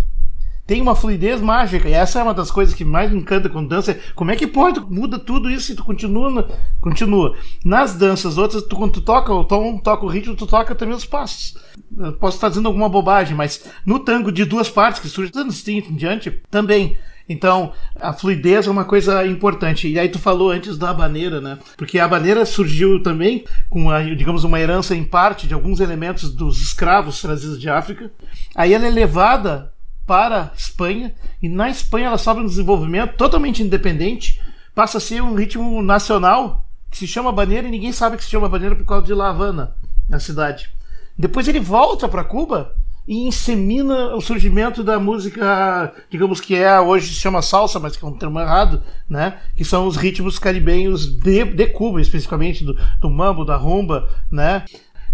tem 0.67 0.81
uma 0.81 0.97
fluidez 0.97 1.41
mágica. 1.41 1.89
E 1.89 1.93
essa 1.93 2.21
é 2.21 2.23
uma 2.23 2.35
das 2.35 2.51
coisas 2.51 2.75
que 2.75 2.85
mais 2.85 3.11
me 3.11 3.19
encanta 3.19 3.49
quando 3.49 3.69
dança. 3.69 3.99
Como 4.15 4.31
é 4.31 4.37
que 4.37 4.47
pode? 4.47 4.81
Muda 4.81 5.19
tudo 5.19 5.51
isso 5.51 5.73
e 5.73 5.75
tu 5.75 5.85
continua. 5.85 6.49
Continua. 6.81 7.37
Nas 7.65 7.95
danças 7.95 8.39
outras, 8.39 8.63
tu, 8.63 8.77
quando 8.77 8.93
tu 8.93 9.01
toca 9.01 9.33
o 9.33 9.45
tom, 9.45 9.79
toca 9.79 10.05
o 10.05 10.09
ritmo, 10.09 10.35
tu 10.35 10.47
toca 10.47 10.75
também 10.75 10.95
os 10.95 11.05
passos. 11.05 11.57
Eu 11.97 12.15
posso 12.15 12.37
estar 12.37 12.49
dizendo 12.49 12.67
alguma 12.67 12.89
bobagem, 12.89 13.37
mas 13.37 13.65
no 13.85 13.99
tango 13.99 14.33
de 14.33 14.45
duas 14.45 14.69
partes, 14.69 15.01
que 15.01 15.09
surge 15.09 15.31
dos 15.31 15.41
anos 15.41 15.63
30 15.63 15.91
em 15.91 15.97
diante, 15.97 16.31
também. 16.51 16.97
Então, 17.29 17.73
a 18.01 18.13
fluidez 18.13 18.67
é 18.67 18.71
uma 18.71 18.85
coisa 18.85 19.27
importante. 19.27 19.89
E 19.89 19.99
aí 19.99 20.09
tu 20.09 20.19
falou 20.19 20.51
antes 20.51 20.77
da 20.77 20.93
baneira, 20.93 21.41
né? 21.41 21.59
Porque 21.77 21.99
a 21.99 22.07
baneira 22.07 22.45
surgiu 22.45 23.03
também 23.03 23.45
com, 23.71 23.91
a, 23.91 24.03
digamos, 24.03 24.45
uma 24.45 24.61
herança 24.61 24.95
em 24.95 25.05
parte 25.05 25.47
de 25.47 25.55
alguns 25.55 25.81
elementos 25.81 26.31
dos 26.31 26.61
escravos 26.61 27.21
trazidos 27.21 27.61
de 27.61 27.69
África. 27.71 28.11
Aí 28.55 28.75
ela 28.75 28.87
é 28.87 28.91
levada 28.91 29.73
para 30.07 30.43
a 30.43 30.51
Espanha 30.57 31.15
e 31.43 31.49
na 31.49 31.71
Espanha 31.71 32.09
ela 32.09 32.19
sofre 32.19 32.43
um 32.43 32.47
desenvolvimento 32.47 33.17
totalmente 33.17 33.63
independente, 33.63 34.41
passa 34.75 34.99
a 34.99 35.01
ser 35.01 35.23
um 35.23 35.35
ritmo 35.35 35.83
nacional 35.83 36.67
que 36.91 36.99
se 36.99 37.07
chama 37.07 37.33
Baneira 37.33 37.67
e 37.67 37.71
ninguém 37.71 37.93
sabe 37.93 38.17
que 38.17 38.25
se 38.25 38.31
chama 38.31 38.49
Baneira 38.49 38.77
por 38.77 38.85
causa 38.85 39.07
de 39.07 39.15
La 39.15 39.31
Havana, 39.31 39.75
na 40.09 40.21
cidade. 40.21 40.71
Depois 41.17 41.49
ele 41.49 41.61
volta 41.61 42.09
para 42.09 42.23
Cuba 42.25 42.77
e 43.07 43.27
insemina 43.27 44.15
o 44.15 44.21
surgimento 44.21 44.83
da 44.83 44.99
música, 44.99 45.93
digamos 46.11 46.41
que 46.41 46.55
é 46.55 46.81
hoje 46.81 47.09
se 47.09 47.21
chama 47.21 47.43
salsa, 47.43 47.79
mas 47.79 47.97
que 47.97 48.05
é 48.05 48.09
um 48.09 48.17
termo 48.17 48.41
errado, 48.41 48.83
né? 49.09 49.39
Que 49.55 49.65
são 49.65 49.87
os 49.87 49.97
ritmos 49.97 50.39
caribenhos 50.39 51.07
de, 51.07 51.45
de 51.45 51.67
Cuba, 51.67 52.01
especificamente 52.01 52.65
do, 52.65 52.75
do 53.01 53.11
mambo, 53.11 53.45
da 53.45 53.57
rumba, 53.57 54.09
né? 54.31 54.65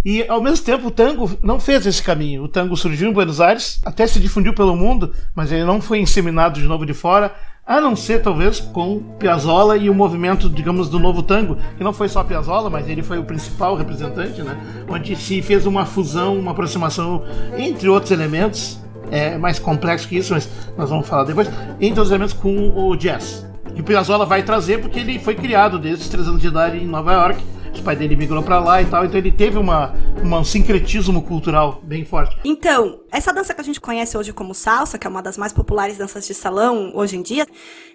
E 0.04 0.26
ao 0.28 0.40
mesmo 0.40 0.64
tempo 0.64 0.88
o 0.88 0.90
tango 0.90 1.30
não 1.42 1.60
fez 1.60 1.86
esse 1.86 2.02
caminho. 2.02 2.44
O 2.44 2.48
tango 2.48 2.76
surgiu 2.76 3.10
em 3.10 3.12
Buenos 3.12 3.40
Aires, 3.40 3.80
até 3.84 4.06
se 4.06 4.18
difundiu 4.18 4.54
pelo 4.54 4.76
mundo, 4.76 5.12
mas 5.34 5.52
ele 5.52 5.64
não 5.64 5.80
foi 5.80 6.00
inseminado 6.00 6.60
de 6.60 6.66
novo 6.66 6.86
de 6.86 6.94
fora, 6.94 7.34
a 7.66 7.80
não 7.80 7.94
ser 7.94 8.22
talvez 8.22 8.58
com 8.58 9.00
Piazzolla 9.18 9.76
e 9.76 9.88
o 9.90 9.94
movimento, 9.94 10.48
digamos, 10.48 10.88
do 10.88 10.98
novo 10.98 11.22
tango, 11.22 11.56
que 11.76 11.84
não 11.84 11.92
foi 11.92 12.08
só 12.08 12.24
Piazzolla, 12.24 12.70
mas 12.70 12.88
ele 12.88 13.02
foi 13.02 13.18
o 13.18 13.24
principal 13.24 13.76
representante, 13.76 14.42
né? 14.42 14.58
Onde 14.88 15.14
se 15.14 15.40
fez 15.42 15.66
uma 15.66 15.84
fusão, 15.84 16.36
uma 16.36 16.52
aproximação 16.52 17.22
entre 17.56 17.88
outros 17.88 18.10
elementos, 18.10 18.80
é 19.10 19.36
mais 19.36 19.58
complexo 19.58 20.08
que 20.08 20.16
isso, 20.16 20.32
mas 20.32 20.48
nós 20.76 20.88
vamos 20.88 21.06
falar 21.06 21.24
depois, 21.24 21.48
entre 21.80 22.00
os 22.00 22.08
elementos 22.08 22.34
com 22.34 22.70
o 22.74 22.96
jazz. 22.96 23.46
Que 23.74 23.82
Piazzolla 23.82 24.26
vai 24.26 24.42
trazer 24.42 24.80
porque 24.80 24.98
ele 24.98 25.18
foi 25.18 25.34
criado 25.34 25.78
desde 25.78 26.02
os 26.02 26.08
3 26.08 26.26
anos 26.28 26.40
de 26.40 26.48
idade 26.48 26.78
em 26.78 26.86
Nova 26.86 27.12
York 27.12 27.40
o 27.78 27.82
pai 27.82 27.94
dele 27.94 28.16
migrou 28.16 28.42
para 28.42 28.58
lá 28.58 28.82
e 28.82 28.86
tal, 28.86 29.04
então 29.04 29.18
ele 29.18 29.30
teve 29.30 29.58
uma, 29.58 29.94
uma, 30.22 30.40
um 30.40 30.44
sincretismo 30.44 31.22
cultural 31.22 31.80
bem 31.82 32.04
forte. 32.04 32.36
Então, 32.44 33.00
essa 33.12 33.32
dança 33.32 33.54
que 33.54 33.60
a 33.60 33.64
gente 33.64 33.80
conhece 33.80 34.16
hoje 34.16 34.32
como 34.32 34.54
salsa, 34.54 34.98
que 34.98 35.06
é 35.06 35.10
uma 35.10 35.22
das 35.22 35.36
mais 35.38 35.52
populares 35.52 35.96
danças 35.98 36.26
de 36.26 36.34
salão 36.34 36.90
hoje 36.94 37.16
em 37.16 37.22
dia, 37.22 37.46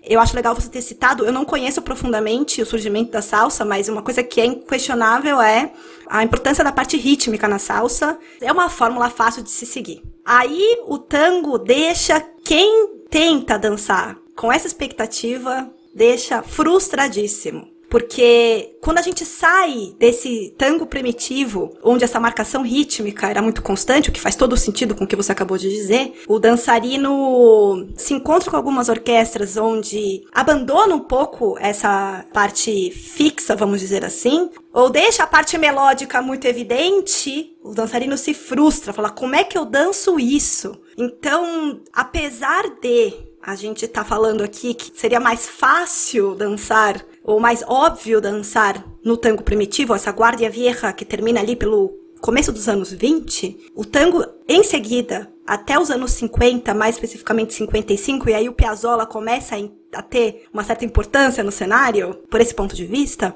eu 0.04 0.20
acho 0.20 0.36
legal 0.36 0.56
você 0.56 0.70
ter 0.70 0.82
citado, 0.82 1.26
eu 1.26 1.32
não 1.32 1.44
conheço 1.44 1.82
profundamente 1.82 2.62
o 2.62 2.66
surgimento 2.66 3.12
da 3.12 3.22
salsa, 3.22 3.66
mas 3.66 3.90
uma 3.90 4.02
coisa 4.02 4.24
que 4.24 4.40
é 4.40 4.46
inquestionável 4.46 5.42
é 5.42 5.72
a 6.08 6.24
importância 6.24 6.64
da 6.64 6.72
parte 6.72 6.98
rítmica 6.98 7.48
na 7.48 7.60
salsa. 7.60 8.18
É 8.40 8.52
uma 8.52 8.70
fórmula 8.70 9.10
fácil 9.10 9.44
de 9.44 9.50
se 9.50 9.66
seguir. 9.66 10.04
Aí 10.24 10.80
o 10.88 10.98
tango 10.98 11.58
deixa 11.58 12.22
quem 12.44 13.04
tenta 13.10 13.58
dançar 13.58 14.18
com 14.36 14.52
essa 14.52 14.68
expectativa 14.68 15.70
deixa 15.96 16.44
frustradíssimo. 16.44 17.75
Porque 17.96 18.76
quando 18.82 18.98
a 18.98 19.02
gente 19.02 19.24
sai 19.24 19.96
desse 19.98 20.54
tango 20.58 20.86
primitivo, 20.86 21.78
onde 21.82 22.04
essa 22.04 22.20
marcação 22.20 22.62
rítmica 22.62 23.30
era 23.30 23.42
muito 23.42 23.62
constante, 23.62 24.10
o 24.10 24.12
que 24.12 24.20
faz 24.20 24.36
todo 24.36 24.58
sentido 24.58 24.94
com 24.94 25.06
o 25.06 25.08
que 25.08 25.16
você 25.16 25.32
acabou 25.32 25.58
de 25.58 25.70
dizer, 25.70 26.12
o 26.28 26.38
dançarino 26.38 27.88
se 27.96 28.14
encontra 28.14 28.52
com 28.52 28.58
algumas 28.58 28.90
orquestras 28.90 29.56
onde 29.56 30.28
abandona 30.34 30.94
um 30.94 31.00
pouco 31.00 31.58
essa 31.58 32.26
parte 32.34 32.92
fixa, 32.92 33.56
vamos 33.56 33.80
dizer 33.80 34.04
assim, 34.04 34.50
ou 34.74 34.90
deixa 34.90 35.24
a 35.24 35.28
parte 35.28 35.58
melódica 35.58 36.22
muito 36.22 36.46
evidente, 36.48 37.56
o 37.64 37.74
dançarino 37.74 38.18
se 38.18 38.34
frustra, 38.34 38.92
fala: 38.92 39.10
como 39.10 39.36
é 39.36 39.46
que 39.46 39.58
eu 39.58 39.64
danço 39.64 40.20
isso? 40.20 40.78
Então, 40.98 41.80
apesar 41.94 42.64
de 42.82 43.14
a 43.42 43.54
gente 43.54 43.88
tá 43.88 44.04
falando 44.04 44.44
aqui 44.44 44.74
que 44.74 44.92
seria 45.00 45.20
mais 45.20 45.48
fácil 45.48 46.34
dançar 46.34 47.00
ou 47.26 47.40
mais 47.40 47.64
óbvio 47.68 48.22
dançar 48.22 48.86
no 49.04 49.18
tango 49.18 49.44
primitivo, 49.44 49.96
essa 49.96 50.12
Guardia 50.12 50.50
Vieja 50.50 50.94
que 50.94 51.04
termina 51.04 51.40
ali 51.40 51.56
pelo 51.56 51.94
começo 52.22 52.52
dos 52.52 52.70
anos 52.70 52.92
20, 52.92 53.72
o 53.76 53.84
tango 53.84 54.24
em 54.48 54.64
seguida, 54.64 55.32
até 55.46 55.80
os 55.80 55.92
anos 55.92 56.12
50, 56.12 56.74
mais 56.74 56.96
especificamente 56.96 57.54
55, 57.54 58.30
e 58.30 58.34
aí 58.34 58.50
o 58.50 58.54
Piazzolla 58.54 59.06
começa 59.06 59.56
a 59.94 60.02
ter 60.02 60.46
uma 60.54 60.64
certa 60.64 60.86
importância 60.86 61.44
no 61.44 61.52
cenário, 61.52 62.16
por 62.30 62.42
esse 62.42 62.54
ponto 62.54 62.76
de 62.76 62.86
vista, 62.86 63.36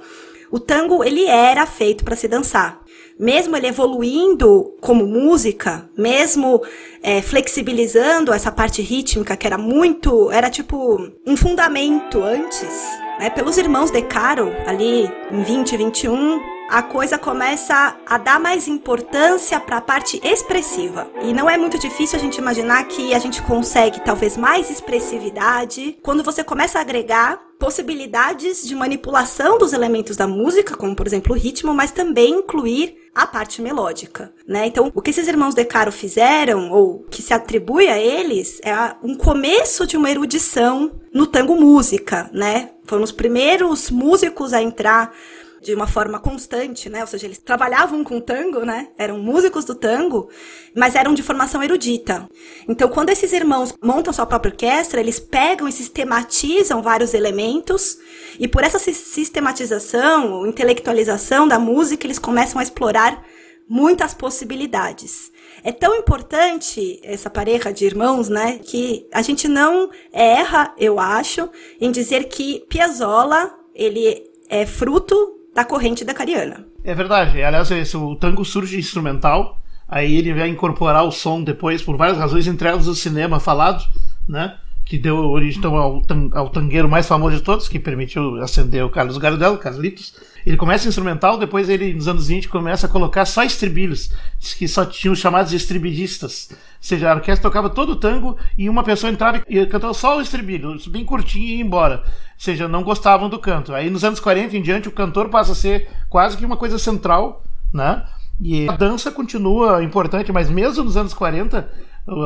o 0.51 0.59
tango 0.59 1.03
ele 1.03 1.25
era 1.25 1.65
feito 1.65 2.03
para 2.03 2.15
se 2.15 2.27
dançar. 2.27 2.83
Mesmo 3.19 3.55
ele 3.55 3.67
evoluindo 3.67 4.75
como 4.79 5.05
música, 5.05 5.89
mesmo 5.95 6.61
é, 7.03 7.21
flexibilizando 7.21 8.33
essa 8.33 8.51
parte 8.51 8.81
rítmica 8.81 9.35
que 9.35 9.45
era 9.45 9.57
muito, 9.57 10.31
era 10.31 10.49
tipo 10.49 10.97
um 11.27 11.35
fundamento 11.35 12.23
antes, 12.23 12.87
né? 13.19 13.29
Pelos 13.29 13.57
irmãos 13.57 13.91
De 13.91 14.01
Caro, 14.01 14.51
ali 14.65 15.11
em 15.29 15.43
20, 15.43 15.75
21, 15.75 16.41
a 16.69 16.81
coisa 16.81 17.17
começa 17.17 17.97
a 18.05 18.17
dar 18.17 18.39
mais 18.39 18.67
importância 18.67 19.59
para 19.59 19.77
a 19.77 19.81
parte 19.81 20.21
expressiva. 20.23 21.11
E 21.21 21.33
não 21.33 21.49
é 21.49 21.57
muito 21.57 21.77
difícil 21.77 22.17
a 22.17 22.21
gente 22.21 22.37
imaginar 22.37 22.83
que 22.85 23.13
a 23.13 23.19
gente 23.19 23.41
consegue 23.41 23.99
talvez 23.99 24.37
mais 24.37 24.69
expressividade 24.69 25.97
quando 26.01 26.23
você 26.23 26.43
começa 26.43 26.77
a 26.77 26.81
agregar 26.81 27.41
possibilidades 27.59 28.65
de 28.65 28.73
manipulação 28.73 29.57
dos 29.57 29.73
elementos 29.73 30.15
da 30.15 30.25
música, 30.25 30.77
como 30.77 30.95
por 30.95 31.05
exemplo 31.05 31.33
o 31.35 31.37
ritmo, 31.37 31.73
mas 31.73 31.91
também 31.91 32.35
incluir 32.35 32.95
a 33.13 33.27
parte 33.27 33.61
melódica, 33.61 34.31
né? 34.47 34.65
Então, 34.67 34.89
o 34.95 35.01
que 35.01 35.09
esses 35.09 35.27
irmãos 35.27 35.53
De 35.53 35.65
Caro 35.65 35.91
fizeram, 35.91 36.71
ou 36.71 37.03
que 37.09 37.21
se 37.21 37.33
atribui 37.33 37.89
a 37.89 37.99
eles, 37.99 38.61
é 38.63 38.73
um 39.03 39.13
começo 39.15 39.85
de 39.85 39.97
uma 39.97 40.09
erudição 40.09 40.93
no 41.13 41.27
tango 41.27 41.55
música, 41.55 42.29
né? 42.31 42.69
Foram 42.89 43.03
os 43.03 43.11
primeiros 43.11 43.91
músicos 43.91 44.51
a 44.51 44.63
entrar 44.63 45.13
de 45.61 45.75
uma 45.75 45.85
forma 45.85 46.19
constante, 46.19 46.89
né? 46.89 47.01
Ou 47.01 47.07
seja, 47.07 47.27
eles 47.27 47.37
trabalhavam 47.37 48.03
com 48.03 48.19
tango, 48.19 48.65
né? 48.65 48.87
Eram 48.97 49.19
músicos 49.19 49.63
do 49.63 49.75
tango, 49.75 50.27
mas 50.75 50.95
eram 50.95 51.13
de 51.13 51.21
formação 51.21 51.61
erudita. 51.61 52.27
Então, 52.67 52.89
quando 52.89 53.11
esses 53.11 53.31
irmãos 53.31 53.75
montam 53.79 54.11
sua 54.11 54.25
própria 54.25 54.49
orquestra, 54.49 54.99
eles 54.99 55.19
pegam 55.19 55.67
e 55.67 55.71
sistematizam 55.71 56.81
vários 56.81 57.13
elementos, 57.13 57.99
e 58.39 58.47
por 58.47 58.63
essa 58.63 58.79
sistematização, 58.79 60.47
intelectualização 60.47 61.47
da 61.47 61.59
música, 61.59 62.07
eles 62.07 62.17
começam 62.17 62.59
a 62.59 62.63
explorar 62.63 63.23
muitas 63.69 64.13
possibilidades. 64.13 65.31
É 65.63 65.71
tão 65.71 65.95
importante 65.95 66.99
essa 67.03 67.29
pareja 67.29 67.71
de 67.71 67.85
irmãos, 67.85 68.27
né, 68.27 68.59
que 68.59 69.05
a 69.13 69.21
gente 69.21 69.47
não 69.47 69.89
erra, 70.11 70.73
eu 70.77 70.99
acho, 70.99 71.47
em 71.79 71.91
dizer 71.91 72.25
que 72.25 72.65
Piazzolla, 72.67 73.53
ele 73.75 74.23
é 74.49 74.65
fruto 74.65 75.15
da 75.53 75.63
corrente 75.63 76.03
da 76.03 76.13
Cariana. 76.13 76.65
É 76.83 76.95
verdade. 76.95 77.41
Aliás, 77.41 77.69
esse, 77.69 77.95
o 77.95 78.15
tango 78.15 78.43
surge 78.43 78.79
instrumental, 78.79 79.59
aí 79.87 80.15
ele 80.15 80.33
vai 80.33 80.49
incorporar 80.49 81.03
o 81.03 81.11
som 81.11 81.43
depois, 81.43 81.81
por 81.81 81.95
várias 81.95 82.17
razões, 82.17 82.47
entre 82.47 82.67
elas 82.67 82.87
o 82.87 82.95
cinema 82.95 83.39
falado, 83.39 83.83
né? 84.27 84.57
que 84.89 84.97
deu 84.97 85.17
origem 85.17 85.59
então, 85.59 85.77
ao, 85.77 86.01
ao 86.33 86.49
tangueiro 86.49 86.89
mais 86.89 87.07
famoso 87.07 87.37
de 87.37 87.43
todos, 87.43 87.69
que 87.69 87.77
permitiu 87.77 88.41
acender 88.41 88.83
o 88.83 88.89
Carlos 88.89 89.19
Gardel, 89.19 89.55
Carlitos. 89.59 90.15
Ele 90.45 90.57
começa 90.57 90.87
instrumental, 90.87 91.37
depois 91.37 91.69
ele, 91.69 91.93
nos 91.93 92.07
anos 92.07 92.27
20, 92.27 92.49
começa 92.49 92.87
a 92.87 92.89
colocar 92.89 93.25
só 93.25 93.43
estribilhos, 93.43 94.11
que 94.57 94.67
só 94.67 94.85
tinham 94.85 95.15
chamados 95.15 95.51
de 95.51 95.57
estribidistas. 95.57 96.49
Ou 96.51 96.57
seja, 96.79 97.11
a 97.11 97.15
orquestra 97.15 97.49
tocava 97.49 97.69
todo 97.69 97.91
o 97.91 97.95
tango 97.95 98.37
e 98.57 98.69
uma 98.69 98.83
pessoa 98.83 99.11
entrava 99.11 99.43
e 99.47 99.65
cantava 99.65 99.93
só 99.93 100.17
o 100.17 100.21
estribilho, 100.21 100.77
bem 100.87 101.03
curtinho 101.03 101.45
e 101.45 101.55
ia 101.57 101.61
embora. 101.61 102.03
Ou 102.05 102.11
seja, 102.37 102.67
não 102.67 102.83
gostavam 102.83 103.29
do 103.29 103.37
canto. 103.37 103.73
Aí 103.73 103.89
nos 103.89 104.03
anos 104.03 104.19
40 104.19 104.55
em 104.55 104.61
diante, 104.61 104.87
o 104.87 104.91
cantor 104.91 105.29
passa 105.29 105.51
a 105.51 105.55
ser 105.55 105.89
quase 106.09 106.37
que 106.37 106.45
uma 106.45 106.57
coisa 106.57 106.79
central, 106.79 107.43
né? 107.73 108.05
E 108.39 108.69
a 108.69 108.73
dança 108.73 109.11
continua 109.11 109.83
importante, 109.83 110.31
mas 110.31 110.49
mesmo 110.49 110.85
nos 110.85 110.95
anos 110.95 111.13
40, 111.13 111.69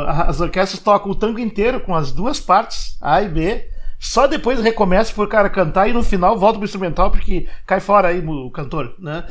as 0.07 0.39
orquestras 0.39 0.79
tocam 0.79 1.11
o 1.11 1.15
tango 1.15 1.39
inteiro 1.39 1.79
com 1.79 1.95
as 1.95 2.11
duas 2.11 2.39
partes, 2.39 2.95
A 3.01 3.21
e 3.23 3.27
B. 3.27 3.72
Só 4.03 4.27
depois 4.27 4.59
recomeça 4.59 5.13
por 5.13 5.29
cara 5.29 5.49
cantar 5.49 5.87
e 5.87 5.93
no 5.93 6.03
final 6.03 6.37
volta 6.37 6.59
pro 6.59 6.65
instrumental 6.65 7.09
porque 7.09 7.47
cai 7.65 7.79
fora 7.79 8.09
aí 8.09 8.19
o 8.19 8.51
cantor, 8.51 8.95
né? 8.99 9.23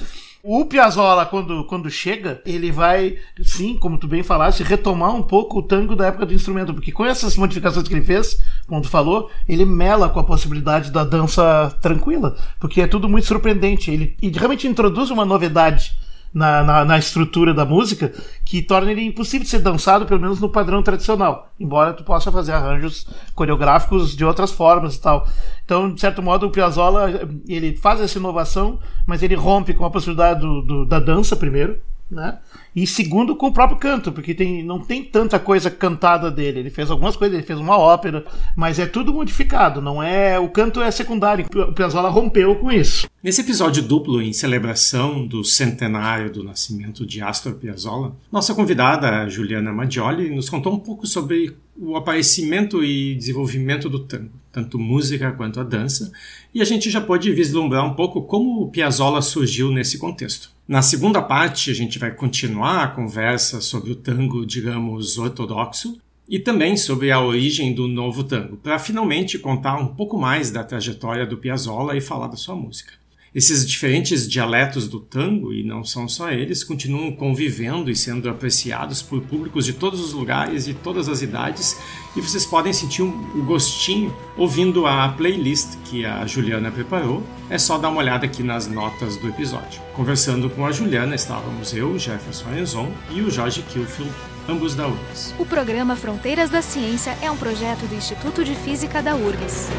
O 0.43 0.65
Piazzolla, 0.65 1.27
quando, 1.27 1.65
quando 1.67 1.91
chega, 1.91 2.41
ele 2.47 2.73
vai, 2.73 3.19
sim, 3.45 3.77
como 3.77 3.99
tu 3.99 4.09
bem 4.09 4.23
falaste, 4.23 4.63
retomar 4.63 5.15
um 5.15 5.23
pouco 5.23 5.59
o 5.59 5.63
tango 5.63 5.95
da 5.95 6.07
época 6.07 6.25
do 6.25 6.33
instrumento, 6.33 6.73
porque 6.73 6.91
com 6.91 7.05
essas 7.05 7.37
modificações 7.37 7.87
que 7.87 7.93
ele 7.93 8.03
fez, 8.05 8.43
como 8.67 8.81
tu 8.81 8.89
falou, 8.89 9.31
ele 9.47 9.67
mela 9.67 10.09
com 10.09 10.19
a 10.19 10.25
possibilidade 10.25 10.91
da 10.91 11.05
dança 11.05 11.77
tranquila, 11.83 12.35
porque 12.59 12.81
é 12.81 12.87
tudo 12.87 13.11
muito 13.11 13.27
surpreendente. 13.27 13.91
Ele, 13.91 14.17
ele 14.23 14.39
realmente 14.39 14.67
introduz 14.67 15.11
uma 15.11 15.27
novidade 15.27 15.95
na, 16.33 16.65
na, 16.65 16.85
na, 16.85 16.99
estrutura 16.99 17.53
da 17.53 17.65
música 17.65 18.13
que 18.45 18.63
torna 18.63 18.91
ele 18.91 19.05
impossível 19.05 19.45
de 19.45 19.51
ser 19.51 19.59
dançado, 19.59 20.07
pelo 20.07 20.21
menos 20.21 20.41
no 20.41 20.49
padrão 20.49 20.83
tradicional, 20.83 21.53
embora 21.61 21.93
tu 21.93 22.03
possa 22.05 22.33
fazer 22.33 22.53
arranjos 22.53 23.07
coreográficos 23.35 24.17
de 24.17 24.25
outras 24.25 24.51
formas 24.51 24.97
e 24.97 25.01
tal. 25.01 25.27
Então, 25.65 25.93
de 25.93 26.01
certo 26.01 26.23
modo, 26.23 26.47
o 26.47 26.51
Piazzolla 26.51 27.29
ele 27.47 27.77
faz 27.77 28.01
essa 28.01 28.19
inovação, 28.19 28.79
mas 29.07 29.23
ele 29.23 29.35
rompe 29.35 29.75
com 29.75 29.85
a 29.85 29.91
possibilidade 29.91 30.41
do, 30.41 30.63
do, 30.63 30.87
da 30.87 30.99
dança 30.99 31.37
primeiro, 31.37 31.79
né? 32.13 32.39
E 32.75 32.87
segundo, 32.87 33.35
com 33.35 33.49
o 33.49 33.53
próprio 33.53 33.79
canto, 33.79 34.13
porque 34.13 34.35
tem, 34.35 34.63
não 34.63 34.79
tem 34.79 35.03
tanta 35.03 35.39
coisa 35.39 35.71
cantada 35.71 36.31
dele. 36.31 36.61
Ele 36.61 36.71
fez 36.71 36.91
algumas 36.91 37.17
coisas, 37.17 37.37
ele 37.37 37.47
fez 37.47 37.59
uma 37.59 37.77
ópera, 37.77 38.25
mas 38.57 38.79
é 38.79 38.87
tudo 38.87 39.13
modificado, 39.13 39.81
não 39.81 40.03
é. 40.03 40.39
O 40.39 40.49
canto 40.49 40.81
é 40.81 40.91
secundário. 40.91 41.47
O 41.55 41.73
Piazzolla 41.73 42.09
rompeu 42.09 42.55
com 42.57 42.71
isso. 42.71 43.09
Nesse 43.23 43.41
episódio 43.41 43.83
duplo 43.83 44.21
em 44.21 44.33
celebração 44.33 45.27
do 45.27 45.45
centenário 45.45 46.31
do 46.31 46.43
nascimento 46.43 47.07
de 47.07 47.23
Astor 47.23 47.55
Piazzolla, 47.55 48.15
nossa 48.31 48.55
convidada, 48.55 49.29
Juliana 49.29 49.73
Maggioli, 49.73 50.35
nos 50.35 50.49
contou 50.49 50.75
um 50.75 50.79
pouco 50.79 51.07
sobre 51.07 51.57
o 51.77 51.97
aparecimento 51.97 52.85
e 52.85 53.15
desenvolvimento 53.15 53.89
do 53.89 54.01
tango, 54.01 54.31
tanto 54.53 54.79
música 54.79 55.33
quanto 55.33 55.59
a 55.59 55.65
dança, 55.65 56.13
e 56.55 56.61
a 56.61 56.65
gente 56.65 56.91
já 56.91 57.01
pode 57.01 57.33
vislumbrar 57.33 57.85
um 57.85 57.95
pouco 57.95 58.23
como 58.23 58.63
o 58.63 58.71
Piazzolla 58.71 59.23
surgiu 59.23 59.71
nesse 59.73 59.99
contexto. 59.99 60.51
Na 60.69 60.83
segunda 60.83 61.23
parte, 61.23 61.71
a 61.71 61.75
gente 61.75 61.99
vai 61.99 62.13
continuar 62.13 62.83
a 62.83 62.89
conversa 62.89 63.61
sobre 63.61 63.91
o 63.91 63.97
tango, 63.97 64.47
digamos, 64.47 65.19
ortodoxo, 65.19 65.99
e 66.29 66.39
também 66.39 66.77
sobre 66.77 67.11
a 67.11 67.21
origem 67.21 67.75
do 67.75 67.89
novo 67.89 68.25
tango, 68.25 68.57
para 68.57 68.79
finalmente 68.79 69.39
contar 69.39 69.77
um 69.77 69.89
pouco 69.89 70.17
mais 70.17 70.51
da 70.51 70.63
trajetória 70.63 71.27
do 71.27 71.37
Piazzolla 71.37 71.97
e 71.97 72.01
falar 72.01 72.29
da 72.29 72.37
sua 72.37 72.55
música. 72.55 73.02
Esses 73.35 73.67
diferentes 73.67 74.29
dialetos 74.29 74.87
do 74.87 75.01
tango, 75.01 75.55
e 75.55 75.65
não 75.65 75.83
são 75.83 76.07
só 76.07 76.31
eles, 76.31 76.63
continuam 76.63 77.11
convivendo 77.13 77.91
e 77.91 77.97
sendo 77.97 78.29
apreciados 78.29 79.01
por 79.01 79.23
públicos 79.23 79.65
de 79.65 79.73
todos 79.73 80.01
os 80.01 80.13
lugares 80.13 80.69
e 80.69 80.75
todas 80.75 81.09
as 81.09 81.23
idades, 81.23 81.79
e 82.15 82.21
vocês 82.21 82.45
podem 82.45 82.75
sentir 82.75 83.01
um 83.01 83.43
gostinho 83.47 84.15
ouvindo 84.37 84.87
a 84.87 85.09
playlist 85.09 85.79
que 85.87 86.05
a 86.05 86.27
Juliana 86.27 86.71
preparou. 86.71 87.23
É 87.49 87.57
só 87.57 87.79
dar 87.79 87.89
uma 87.89 88.01
olhada 88.01 88.27
aqui 88.27 88.43
nas 88.43 88.67
notas 88.67 89.17
do 89.17 89.29
episódio. 89.29 89.81
Conversando 89.95 90.51
com 90.51 90.67
a 90.67 90.73
Juliana 90.73 91.15
estávamos 91.15 91.73
eu, 91.73 91.99
Jefferson 91.99 92.51
Arenzon 92.51 92.93
e 93.11 93.23
o 93.23 93.31
Jorge 93.31 93.63
Kilfield, 93.63 94.13
ambos 94.47 94.75
da 94.75 94.87
URGS. 94.87 95.35
O 95.39 95.47
programa 95.47 95.97
Fronteiras 95.97 96.51
da 96.51 96.61
Ciência 96.61 97.17
é 97.23 97.31
um 97.31 97.37
projeto 97.39 97.87
do 97.87 97.95
Instituto 97.95 98.45
de 98.45 98.55
Física 98.55 99.03
da 99.03 99.17
URGS. 99.17 99.71